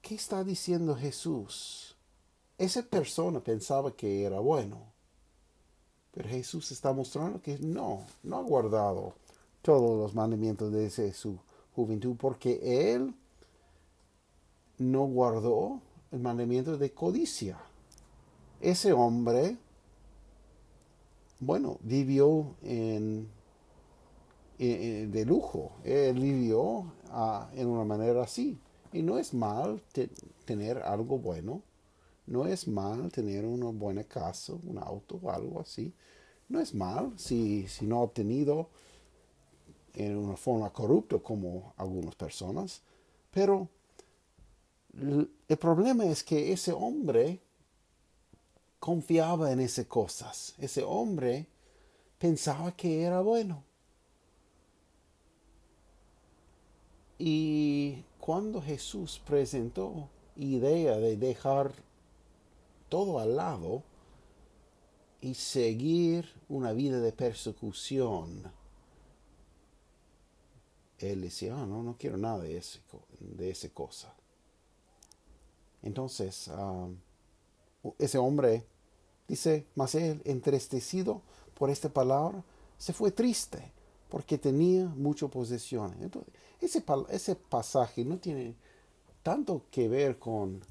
¿qué 0.00 0.14
está 0.14 0.44
diciendo 0.44 0.94
Jesús? 0.94 1.96
Esa 2.58 2.82
persona 2.82 3.40
pensaba 3.40 3.94
que 3.94 4.24
era 4.24 4.40
bueno. 4.40 4.94
Pero 6.12 6.28
Jesús 6.30 6.72
está 6.72 6.92
mostrando 6.94 7.42
que 7.42 7.58
no, 7.58 8.06
no 8.22 8.36
ha 8.38 8.42
guardado 8.42 9.14
todos 9.60 9.98
los 9.98 10.14
mandamientos 10.14 10.72
desde 10.72 11.12
su 11.12 11.38
juventud 11.74 12.16
porque 12.18 12.94
él 12.94 13.14
no 14.78 15.04
guardó 15.06 15.80
el 16.12 16.20
mandamiento 16.20 16.78
de 16.78 16.92
codicia. 16.92 17.58
Ese 18.60 18.92
hombre, 18.92 19.58
bueno, 21.40 21.78
vivió 21.82 22.54
en, 22.62 23.28
de 24.58 25.24
lujo. 25.26 25.72
Él 25.84 26.18
vivió 26.18 26.92
ah, 27.10 27.50
en 27.54 27.66
una 27.68 27.84
manera 27.84 28.22
así. 28.22 28.58
Y 28.92 29.02
no 29.02 29.18
es 29.18 29.34
mal 29.34 29.82
tener 30.44 30.78
algo 30.78 31.18
bueno 31.18 31.62
no 32.26 32.46
es 32.46 32.66
mal 32.66 33.10
tener 33.12 33.44
una 33.44 33.66
buena 33.66 34.04
casa, 34.04 34.52
un 34.52 34.78
auto 34.78 35.20
algo 35.30 35.60
así. 35.60 35.92
No 36.48 36.60
es 36.60 36.74
mal 36.74 37.12
si, 37.16 37.66
si 37.68 37.86
no 37.86 37.98
ha 37.98 38.02
obtenido 38.02 38.68
en 39.94 40.16
una 40.16 40.36
forma 40.36 40.72
corrupta 40.72 41.18
como 41.18 41.72
algunas 41.76 42.14
personas. 42.14 42.82
Pero 43.30 43.68
el 44.92 45.56
problema 45.58 46.04
es 46.06 46.24
que 46.24 46.52
ese 46.52 46.72
hombre 46.72 47.40
confiaba 48.80 49.52
en 49.52 49.60
esas 49.60 49.86
cosas. 49.86 50.54
Ese 50.58 50.82
hombre 50.82 51.46
pensaba 52.18 52.72
que 52.72 53.02
era 53.02 53.20
bueno. 53.20 53.62
Y 57.18 58.04
cuando 58.18 58.60
Jesús 58.60 59.20
presentó 59.24 60.08
idea 60.36 60.96
de 60.98 61.16
dejar 61.16 61.72
todo 62.88 63.18
al 63.18 63.36
lado 63.36 63.82
y 65.20 65.34
seguir 65.34 66.28
una 66.48 66.72
vida 66.72 67.00
de 67.00 67.12
persecución. 67.12 68.42
Él 70.98 71.22
decía, 71.22 71.54
ah, 71.56 71.66
no, 71.66 71.82
no 71.82 71.96
quiero 71.98 72.16
nada 72.16 72.40
de, 72.40 72.56
ese, 72.56 72.80
de 73.20 73.50
esa 73.50 73.68
cosa. 73.70 74.14
Entonces, 75.82 76.48
um, 76.48 76.96
ese 77.98 78.18
hombre 78.18 78.66
dice, 79.28 79.66
mas 79.74 79.94
él, 79.94 80.22
entristecido 80.24 81.22
por 81.54 81.70
esta 81.70 81.88
palabra, 81.88 82.42
se 82.78 82.92
fue 82.92 83.10
triste 83.10 83.72
porque 84.08 84.38
tenía 84.38 84.86
mucha 84.86 85.28
posesión. 85.28 85.94
Entonces, 86.00 86.32
ese, 86.60 86.84
ese 87.10 87.36
pasaje 87.36 88.04
no 88.04 88.18
tiene 88.18 88.54
tanto 89.22 89.64
que 89.70 89.88
ver 89.88 90.18
con 90.18 90.62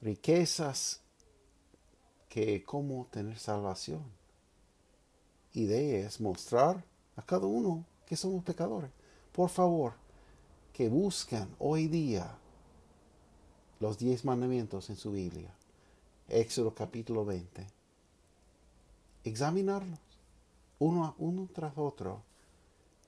riquezas 0.00 1.00
que 2.28 2.64
cómo 2.64 3.06
tener 3.10 3.38
salvación. 3.38 4.02
Y 5.52 5.66
de 5.66 6.00
es 6.00 6.20
mostrar 6.20 6.84
a 7.16 7.22
cada 7.22 7.46
uno 7.46 7.84
que 8.06 8.16
somos 8.16 8.42
pecadores. 8.44 8.90
Por 9.32 9.50
favor, 9.50 9.94
que 10.72 10.88
buscan 10.88 11.48
hoy 11.58 11.86
día 11.86 12.36
los 13.80 13.98
diez 13.98 14.24
mandamientos 14.24 14.90
en 14.90 14.96
su 14.96 15.12
Biblia. 15.12 15.54
Éxodo 16.28 16.74
capítulo 16.74 17.24
20. 17.24 17.66
Examinarlos 19.24 20.00
uno, 20.78 21.14
uno 21.18 21.48
tras 21.52 21.76
otro 21.76 22.22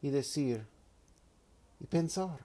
y 0.03 0.11
decir 0.11 0.67
y 1.81 1.87
pensar. 1.87 2.39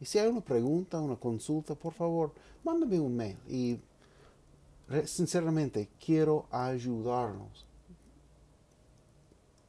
Y 0.00 0.04
si 0.04 0.18
hay 0.18 0.28
una 0.28 0.40
pregunta, 0.40 1.00
una 1.00 1.16
consulta, 1.16 1.74
por 1.74 1.92
favor, 1.92 2.32
mándame 2.64 3.00
un 3.00 3.16
mail 3.16 3.36
y 3.48 3.80
sinceramente 5.04 5.88
quiero 6.04 6.46
ayudarnos 6.50 7.66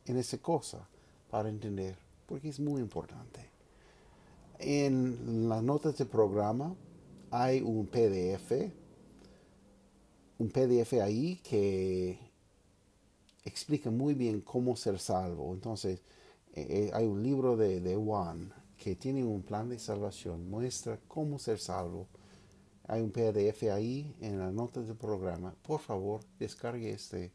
en 0.06 0.18
esa 0.18 0.38
cosa 0.38 0.88
para 1.30 1.50
entender. 1.50 1.98
porque 2.26 2.50
es 2.50 2.60
muy 2.60 2.80
importante. 2.80 3.50
En 4.60 5.50
las 5.50 5.64
notas 5.64 5.98
del 5.98 6.08
programa 6.08 6.76
hay 7.32 7.60
un 7.62 7.88
PDF, 7.88 8.52
un 10.38 10.50
PDF 10.50 10.94
ahí 11.02 11.38
que 11.38 12.20
explica 13.44 13.90
muy 13.90 14.14
bien 14.14 14.42
cómo 14.42 14.76
ser 14.76 15.00
salvo. 15.00 15.54
Entonces, 15.56 16.02
eh, 16.54 16.68
eh, 16.70 16.92
hay 16.94 17.08
un 17.08 17.24
libro 17.24 17.58
de, 17.58 17.82
de 17.82 17.96
Juan 17.96 18.54
que 18.80 18.96
tiene 18.96 19.24
un 19.24 19.44
plan 19.44 19.70
de 19.70 19.78
salvación, 19.78 20.50
muestra 20.50 21.00
cómo 21.08 21.38
ser 21.38 21.60
salvo. 21.60 22.08
Hay 22.88 23.02
un 23.02 23.12
PDF 23.12 23.64
ahí 23.72 24.16
en 24.22 24.40
las 24.40 24.52
notas 24.52 24.88
del 24.88 24.96
programa. 24.96 25.54
Por 25.62 25.80
favor, 25.82 26.22
descargue 26.40 26.90
este 26.90 27.32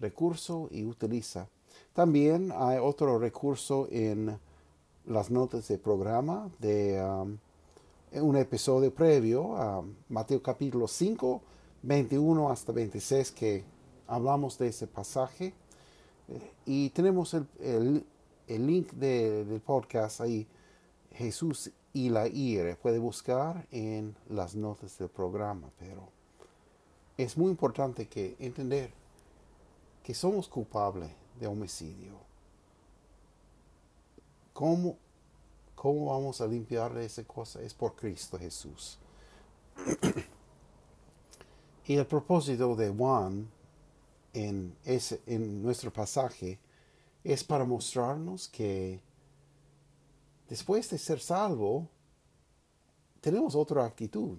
recurso 0.00 0.68
y 0.70 0.84
utiliza. 0.84 1.48
También 1.92 2.52
hay 2.54 2.78
otro 2.78 3.18
recurso 3.18 3.88
en 3.90 4.38
las 5.06 5.30
notas 5.30 5.68
del 5.68 5.80
programa 5.80 6.50
de 6.58 7.02
um, 7.02 7.38
un 8.12 8.36
episodio 8.36 8.94
previo 8.94 9.56
a 9.56 9.84
Mateo 10.08 10.42
capítulo 10.42 10.88
5, 10.88 11.42
21 11.82 12.50
hasta 12.50 12.72
26 12.72 13.32
que 13.32 13.64
hablamos 14.06 14.58
de 14.58 14.68
ese 14.68 14.86
pasaje. 14.86 15.52
Eh, 16.28 16.52
y 16.64 16.90
tenemos 16.90 17.34
el, 17.34 18.04
link 18.48 18.92
del 18.92 19.60
podcast 19.60 20.20
ahí, 20.20 20.46
Jesús 21.16 21.70
y 21.92 22.10
la 22.10 22.28
ira. 22.28 22.76
Puede 22.76 22.98
buscar 22.98 23.66
en 23.70 24.14
las 24.28 24.54
notas 24.54 24.98
del 24.98 25.08
programa, 25.08 25.70
pero 25.78 26.08
es 27.16 27.36
muy 27.36 27.50
importante 27.50 28.06
que 28.06 28.36
entender 28.38 28.92
que 30.02 30.14
somos 30.14 30.48
culpables 30.48 31.10
de 31.40 31.46
homicidio. 31.46 32.12
¿Cómo, 34.52 34.96
¿Cómo 35.74 36.06
vamos 36.06 36.40
a 36.40 36.46
limpiar 36.46 36.96
esa 36.98 37.24
cosa? 37.24 37.60
Es 37.62 37.74
por 37.74 37.94
Cristo 37.94 38.38
Jesús. 38.38 38.98
y 41.86 41.94
el 41.94 42.06
propósito 42.06 42.74
de 42.76 42.90
Juan 42.90 43.48
en, 44.32 44.76
ese, 44.84 45.20
en 45.26 45.62
nuestro 45.62 45.92
pasaje 45.92 46.58
es 47.24 47.42
para 47.42 47.64
mostrarnos 47.64 48.48
que 48.48 49.00
después 50.48 50.88
de 50.90 50.98
ser 50.98 51.20
salvo, 51.20 51.88
tenemos 53.20 53.54
otra 53.54 53.84
actitud. 53.84 54.38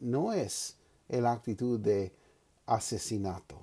No 0.00 0.32
es 0.32 0.76
la 1.08 1.32
actitud 1.32 1.80
de 1.80 2.14
asesinato, 2.66 3.56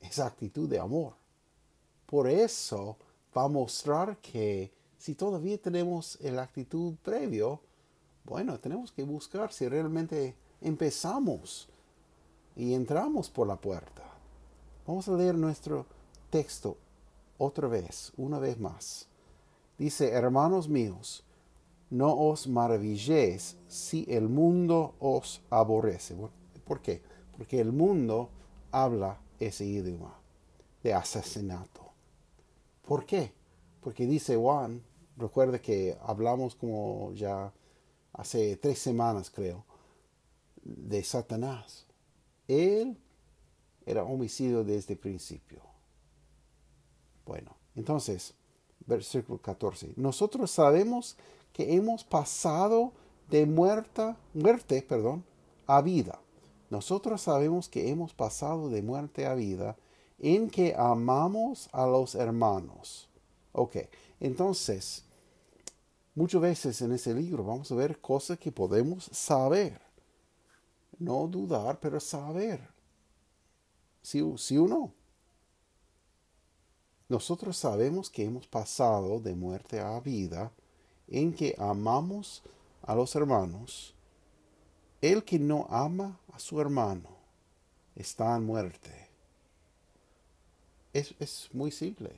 es 0.00 0.18
actitud 0.18 0.68
de 0.68 0.78
amor. 0.78 1.14
Por 2.06 2.28
eso 2.28 2.96
va 3.36 3.44
a 3.44 3.48
mostrar 3.48 4.18
que 4.18 4.72
si 4.98 5.14
todavía 5.14 5.58
tenemos 5.58 6.18
la 6.20 6.42
actitud 6.42 6.94
previo, 7.02 7.60
bueno, 8.24 8.58
tenemos 8.60 8.92
que 8.92 9.02
buscar 9.02 9.52
si 9.52 9.68
realmente 9.68 10.36
empezamos 10.60 11.68
y 12.54 12.74
entramos 12.74 13.28
por 13.30 13.46
la 13.46 13.56
puerta. 13.56 14.04
Vamos 14.86 15.08
a 15.08 15.16
leer 15.16 15.36
nuestro 15.36 15.86
texto 16.30 16.76
otra 17.38 17.68
vez, 17.68 18.12
una 18.16 18.38
vez 18.38 18.58
más. 18.58 19.08
Dice, 19.82 20.12
hermanos 20.12 20.68
míos, 20.68 21.24
no 21.90 22.16
os 22.16 22.46
maravilléis 22.46 23.56
si 23.66 24.06
el 24.08 24.28
mundo 24.28 24.94
os 25.00 25.42
aborrece. 25.50 26.14
¿Por 26.64 26.80
qué? 26.80 27.02
Porque 27.36 27.58
el 27.58 27.72
mundo 27.72 28.30
habla 28.70 29.20
ese 29.40 29.64
idioma 29.64 30.16
de 30.84 30.94
asesinato. 30.94 31.80
¿Por 32.86 33.04
qué? 33.04 33.32
Porque 33.80 34.06
dice 34.06 34.36
Juan, 34.36 34.84
recuerde 35.16 35.60
que 35.60 35.98
hablamos 36.00 36.54
como 36.54 37.12
ya 37.14 37.52
hace 38.12 38.56
tres 38.58 38.78
semanas 38.78 39.30
creo, 39.30 39.64
de 40.62 41.02
Satanás. 41.02 41.88
Él 42.46 42.96
era 43.84 44.04
homicidio 44.04 44.62
desde 44.62 44.92
el 44.92 45.00
principio. 45.00 45.60
Bueno, 47.26 47.56
entonces, 47.74 48.36
versículo 48.86 49.38
14. 49.38 49.92
Nosotros 49.96 50.50
sabemos 50.50 51.16
que 51.52 51.74
hemos 51.74 52.04
pasado 52.04 52.92
de 53.30 53.46
muerta, 53.46 54.16
muerte 54.34 54.82
perdón, 54.82 55.24
a 55.66 55.80
vida. 55.80 56.20
Nosotros 56.70 57.20
sabemos 57.20 57.68
que 57.68 57.90
hemos 57.90 58.14
pasado 58.14 58.70
de 58.70 58.82
muerte 58.82 59.26
a 59.26 59.34
vida 59.34 59.76
en 60.18 60.48
que 60.48 60.74
amamos 60.76 61.68
a 61.72 61.86
los 61.86 62.14
hermanos. 62.14 63.08
Ok, 63.52 63.76
entonces, 64.20 65.04
muchas 66.14 66.40
veces 66.40 66.80
en 66.80 66.92
ese 66.92 67.12
libro 67.14 67.44
vamos 67.44 67.70
a 67.70 67.74
ver 67.74 68.00
cosas 68.00 68.38
que 68.38 68.52
podemos 68.52 69.04
saber. 69.12 69.80
No 70.98 71.26
dudar, 71.26 71.78
pero 71.80 72.00
saber. 72.00 72.60
Sí, 74.00 74.22
sí 74.36 74.56
no. 74.56 74.92
Nosotros 77.12 77.58
sabemos 77.58 78.08
que 78.08 78.24
hemos 78.24 78.46
pasado 78.46 79.20
de 79.20 79.34
muerte 79.34 79.78
a 79.78 80.00
vida 80.00 80.50
en 81.06 81.34
que 81.34 81.54
amamos 81.58 82.42
a 82.80 82.94
los 82.94 83.14
hermanos. 83.14 83.94
El 85.02 85.22
que 85.22 85.38
no 85.38 85.66
ama 85.68 86.18
a 86.32 86.38
su 86.38 86.58
hermano 86.58 87.10
está 87.94 88.34
en 88.34 88.46
muerte. 88.46 89.10
Es, 90.94 91.50
muy 91.52 91.70
simple. 91.70 92.14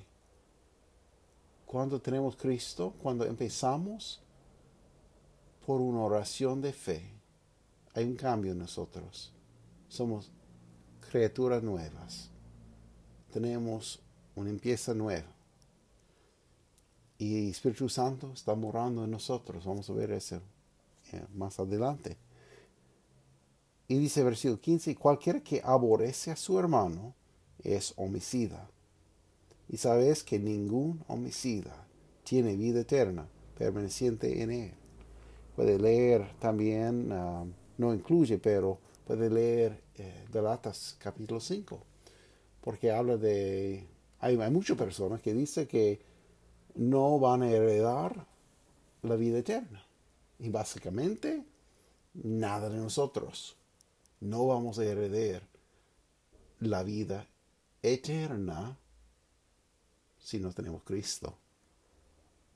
Cuando 1.67 2.01
tenemos 2.01 2.37
Cristo, 2.37 2.95
cuando 3.03 3.25
empezamos 3.27 4.23
por 5.67 5.81
una 5.81 6.03
oración 6.03 6.63
de 6.63 6.73
fe, 6.73 7.03
hay 7.95 8.05
un 8.05 8.15
cambio 8.15 8.53
en 8.53 8.61
nosotros. 8.61 9.33
Somos 9.89 10.31
criaturas 11.01 11.65
nuevas. 11.65 12.31
Tenemos 13.33 14.04
una 14.35 14.51
empieza 14.51 14.95
nueva. 14.95 15.29
Y 17.19 17.51
Espíritu 17.51 17.89
Santo 17.89 18.33
está 18.33 18.55
morando 18.55 19.05
en 19.05 19.11
nosotros. 19.11 19.65
Vamos 19.65 19.89
a 19.89 19.93
ver 19.93 20.11
eso 20.13 20.41
eh, 21.13 21.25
más 21.35 21.59
adelante. 21.61 22.17
Y 23.87 23.97
dice 23.99 24.25
versículo 24.25 24.61
15, 24.61 24.97
cualquiera 24.97 25.41
que 25.41 25.61
aborrece 25.65 26.31
a 26.31 26.37
su 26.37 26.59
hermano 26.59 27.15
es 27.63 27.93
homicida. 27.97 28.69
Y 29.69 29.77
sabes 29.77 30.23
que 30.25 30.39
ningún 30.39 31.03
homicida 31.07 31.87
tiene 32.25 32.57
vida 32.57 32.81
eterna 32.81 33.29
permaneciente 33.57 34.43
en 34.43 34.51
él. 34.51 34.73
Puede 35.55 35.79
leer 35.79 36.27
también, 36.41 37.11
ah, 37.13 37.45
no 37.79 37.95
incluye, 37.95 38.39
pero 38.39 38.79
puede 39.07 39.31
leer 39.31 39.81
eh, 39.97 40.25
Galatas 40.33 40.97
capítulo 40.99 41.41
5, 41.41 41.81
porque 42.61 42.91
habla 42.91 43.17
de, 43.17 43.87
hay, 44.25 44.41
hay 44.41 44.51
muchas 44.51 44.79
personas 44.79 45.21
que 45.21 45.35
dicen 45.35 45.67
que 45.67 46.01
no 46.77 47.19
van 47.19 47.43
a 47.43 47.51
heredar 47.51 48.27
la 49.03 49.17
vida 49.17 49.39
eterna. 49.39 49.87
Y 50.39 50.49
básicamente, 50.49 51.45
nada 52.15 52.71
de 52.71 52.79
nosotros. 52.79 53.55
No 54.21 54.47
vamos 54.47 54.79
a 54.79 54.85
heredar 54.85 55.47
la 56.61 56.83
vida 56.83 57.29
eterna 57.83 58.79
si 60.19 60.41
no 60.41 60.53
tenemos 60.53 60.83
Cristo. 60.85 61.37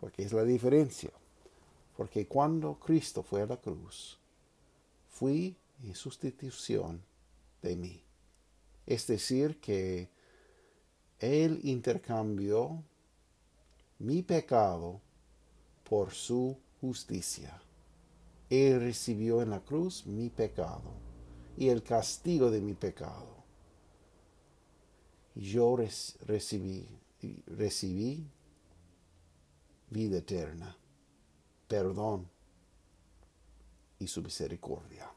Porque 0.01 0.23
es 0.23 0.33
la 0.33 0.45
diferencia. 0.45 1.11
Porque 1.99 2.27
cuando 2.27 2.79
Cristo 2.79 3.23
fue 3.23 3.43
a 3.43 3.47
la 3.47 3.59
cruz, 3.59 4.19
fui 5.11 5.55
en 5.83 5.95
sustitución 5.95 7.03
de 7.61 7.77
mí. 7.77 8.03
Es 8.87 9.07
decir, 9.07 9.61
que 9.61 10.09
Él 11.21 11.61
intercambió 11.63 12.83
mi 13.99 14.23
pecado 14.23 15.01
por 15.89 16.13
su 16.13 16.57
justicia. 16.81 17.61
Él 18.51 18.81
recibió 18.81 19.43
en 19.43 19.51
la 19.51 19.61
cruz 19.61 20.07
mi 20.07 20.31
pecado 20.31 20.93
y 21.57 21.69
el 21.69 21.83
castigo 21.83 22.51
de 22.51 22.61
mi 22.61 22.75
pecado 22.75 23.39
yo 25.39 25.77
recibí, 26.27 26.89
vida 29.91 30.19
eterna, 30.19 30.77
perdón 31.69 32.29
y 34.01 34.09
su 34.09 34.21
misericordia. 34.23 35.09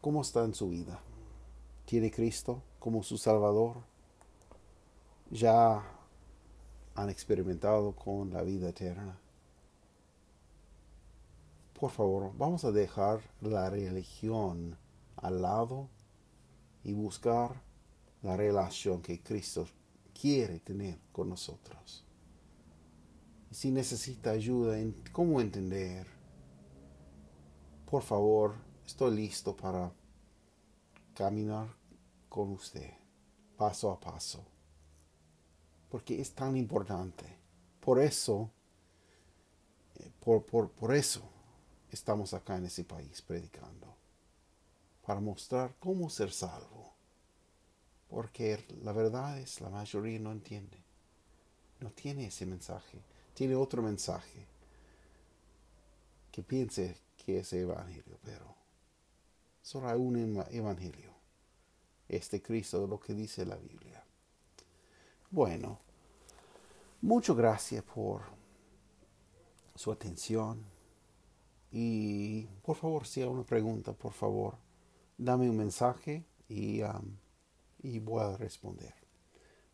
¿Cómo 0.00 0.22
está 0.22 0.44
en 0.44 0.54
su 0.54 0.70
vida? 0.70 0.98
¿Tiene 1.84 2.10
Cristo 2.10 2.62
como 2.78 3.02
su 3.02 3.18
Salvador? 3.18 3.76
¿Ya 5.30 5.82
han 6.94 7.10
experimentado 7.10 7.94
con 7.94 8.32
la 8.32 8.42
vida 8.42 8.68
eterna? 8.68 9.18
Por 11.78 11.90
favor, 11.90 12.32
vamos 12.38 12.64
a 12.64 12.72
dejar 12.72 13.20
la 13.42 13.68
religión 13.68 14.78
al 15.16 15.42
lado 15.42 15.88
y 16.84 16.94
buscar 16.94 17.60
la 18.22 18.36
relación 18.36 19.02
que 19.02 19.22
Cristo 19.22 19.66
quiere 20.18 20.60
tener 20.60 20.98
con 21.12 21.28
nosotros. 21.28 22.04
Si 23.50 23.70
necesita 23.70 24.30
ayuda 24.30 24.78
en 24.78 24.92
cómo 25.12 25.40
entender, 25.40 26.06
por 27.90 28.02
favor, 28.02 28.54
estoy 28.86 29.14
listo 29.14 29.54
para 29.54 29.92
caminar 31.14 31.75
con 32.36 32.52
usted, 32.52 32.92
paso 33.56 33.90
a 33.90 33.98
paso, 33.98 34.44
porque 35.88 36.20
es 36.20 36.34
tan 36.34 36.54
importante. 36.54 37.24
Por 37.80 37.98
eso, 37.98 38.50
eh, 39.94 40.10
por, 40.20 40.44
por, 40.44 40.70
por 40.70 40.94
eso 40.94 41.22
estamos 41.90 42.34
acá 42.34 42.58
en 42.58 42.66
ese 42.66 42.84
país 42.84 43.22
predicando, 43.22 43.86
para 45.06 45.18
mostrar 45.18 45.76
cómo 45.80 46.10
ser 46.10 46.30
salvo, 46.30 46.92
porque 48.10 48.62
la 48.82 48.92
verdad 48.92 49.38
es 49.38 49.62
la 49.62 49.70
mayoría 49.70 50.18
no 50.18 50.32
entiende, 50.32 50.84
no 51.80 51.90
tiene 51.92 52.26
ese 52.26 52.44
mensaje, 52.44 52.98
tiene 53.32 53.54
otro 53.54 53.80
mensaje. 53.80 54.46
Que 56.30 56.42
piense 56.42 56.98
que 57.16 57.38
es 57.38 57.50
evangelio, 57.54 58.18
pero 58.22 58.54
solo 59.62 59.88
hay 59.88 59.98
un 59.98 60.44
evangelio, 60.50 61.15
este 62.08 62.42
Cristo, 62.42 62.86
lo 62.86 62.98
que 63.00 63.14
dice 63.14 63.44
la 63.44 63.56
Biblia. 63.56 64.04
Bueno, 65.30 65.80
muchas 67.00 67.36
gracias 67.36 67.82
por 67.82 68.22
su 69.74 69.92
atención 69.92 70.64
y 71.70 72.46
por 72.62 72.76
favor, 72.76 73.06
si 73.06 73.22
hay 73.22 73.28
una 73.28 73.44
pregunta, 73.44 73.92
por 73.92 74.12
favor, 74.12 74.56
dame 75.18 75.50
un 75.50 75.56
mensaje 75.56 76.24
y, 76.48 76.82
um, 76.82 77.16
y 77.82 77.98
voy 77.98 78.22
a 78.22 78.36
responder. 78.36 78.94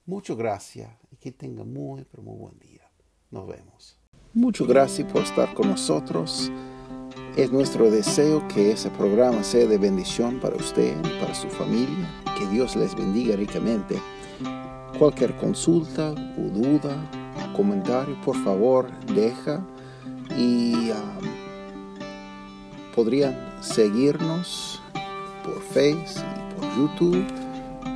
Muchas 0.07 0.37
gracias 0.37 0.91
y 1.11 1.17
que 1.17 1.31
tenga 1.33 1.65
muy, 1.65 2.05
pero 2.05 2.23
muy 2.23 2.37
buen 2.37 2.59
día. 2.59 2.91
Nos 3.31 3.47
vemos. 3.47 3.99
Muchas 4.35 4.67
gracias 4.67 5.11
por 5.13 5.23
estar 5.23 5.55
con 5.55 5.69
nosotros. 5.69 6.51
Es 7.37 7.51
nuestro 7.51 7.91
deseo 7.91 8.47
que 8.49 8.73
ese 8.73 8.91
programa 8.91 9.43
sea 9.43 9.67
de 9.67 9.79
bendición 9.79 10.39
para 10.39 10.55
usted 10.57 10.95
para 11.19 11.35
su 11.35 11.49
familia. 11.49 12.07
Que 12.39 12.47
Dios 12.49 12.77
les 12.77 12.95
bendiga 12.95 13.37
ricamente. 13.37 13.99
Cualquier 14.99 15.35
consulta 15.37 16.11
o 16.11 16.43
duda, 16.51 16.95
comentario, 17.57 18.21
por 18.21 18.37
favor, 18.45 18.91
deja. 19.15 19.65
Y 20.37 20.91
um, 20.91 21.27
podrían 22.95 23.35
seguirnos 23.63 24.83
por 25.43 25.59
Facebook 25.63 26.23
por 26.55 26.77
YouTube 26.77 27.25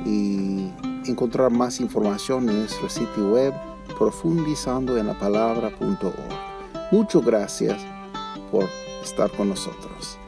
y 0.03 0.71
encontrar 1.07 1.51
más 1.51 1.79
información 1.79 2.49
en 2.49 2.59
nuestro 2.59 2.89
sitio 2.89 3.33
web 3.33 3.53
profundizando 3.99 4.97
en 4.97 5.07
la 5.07 5.13
palabra.org. 5.13 6.91
Muchas 6.91 7.23
gracias 7.23 7.85
por 8.51 8.67
estar 9.07 9.31
con 9.31 9.49
nosotros. 9.49 10.19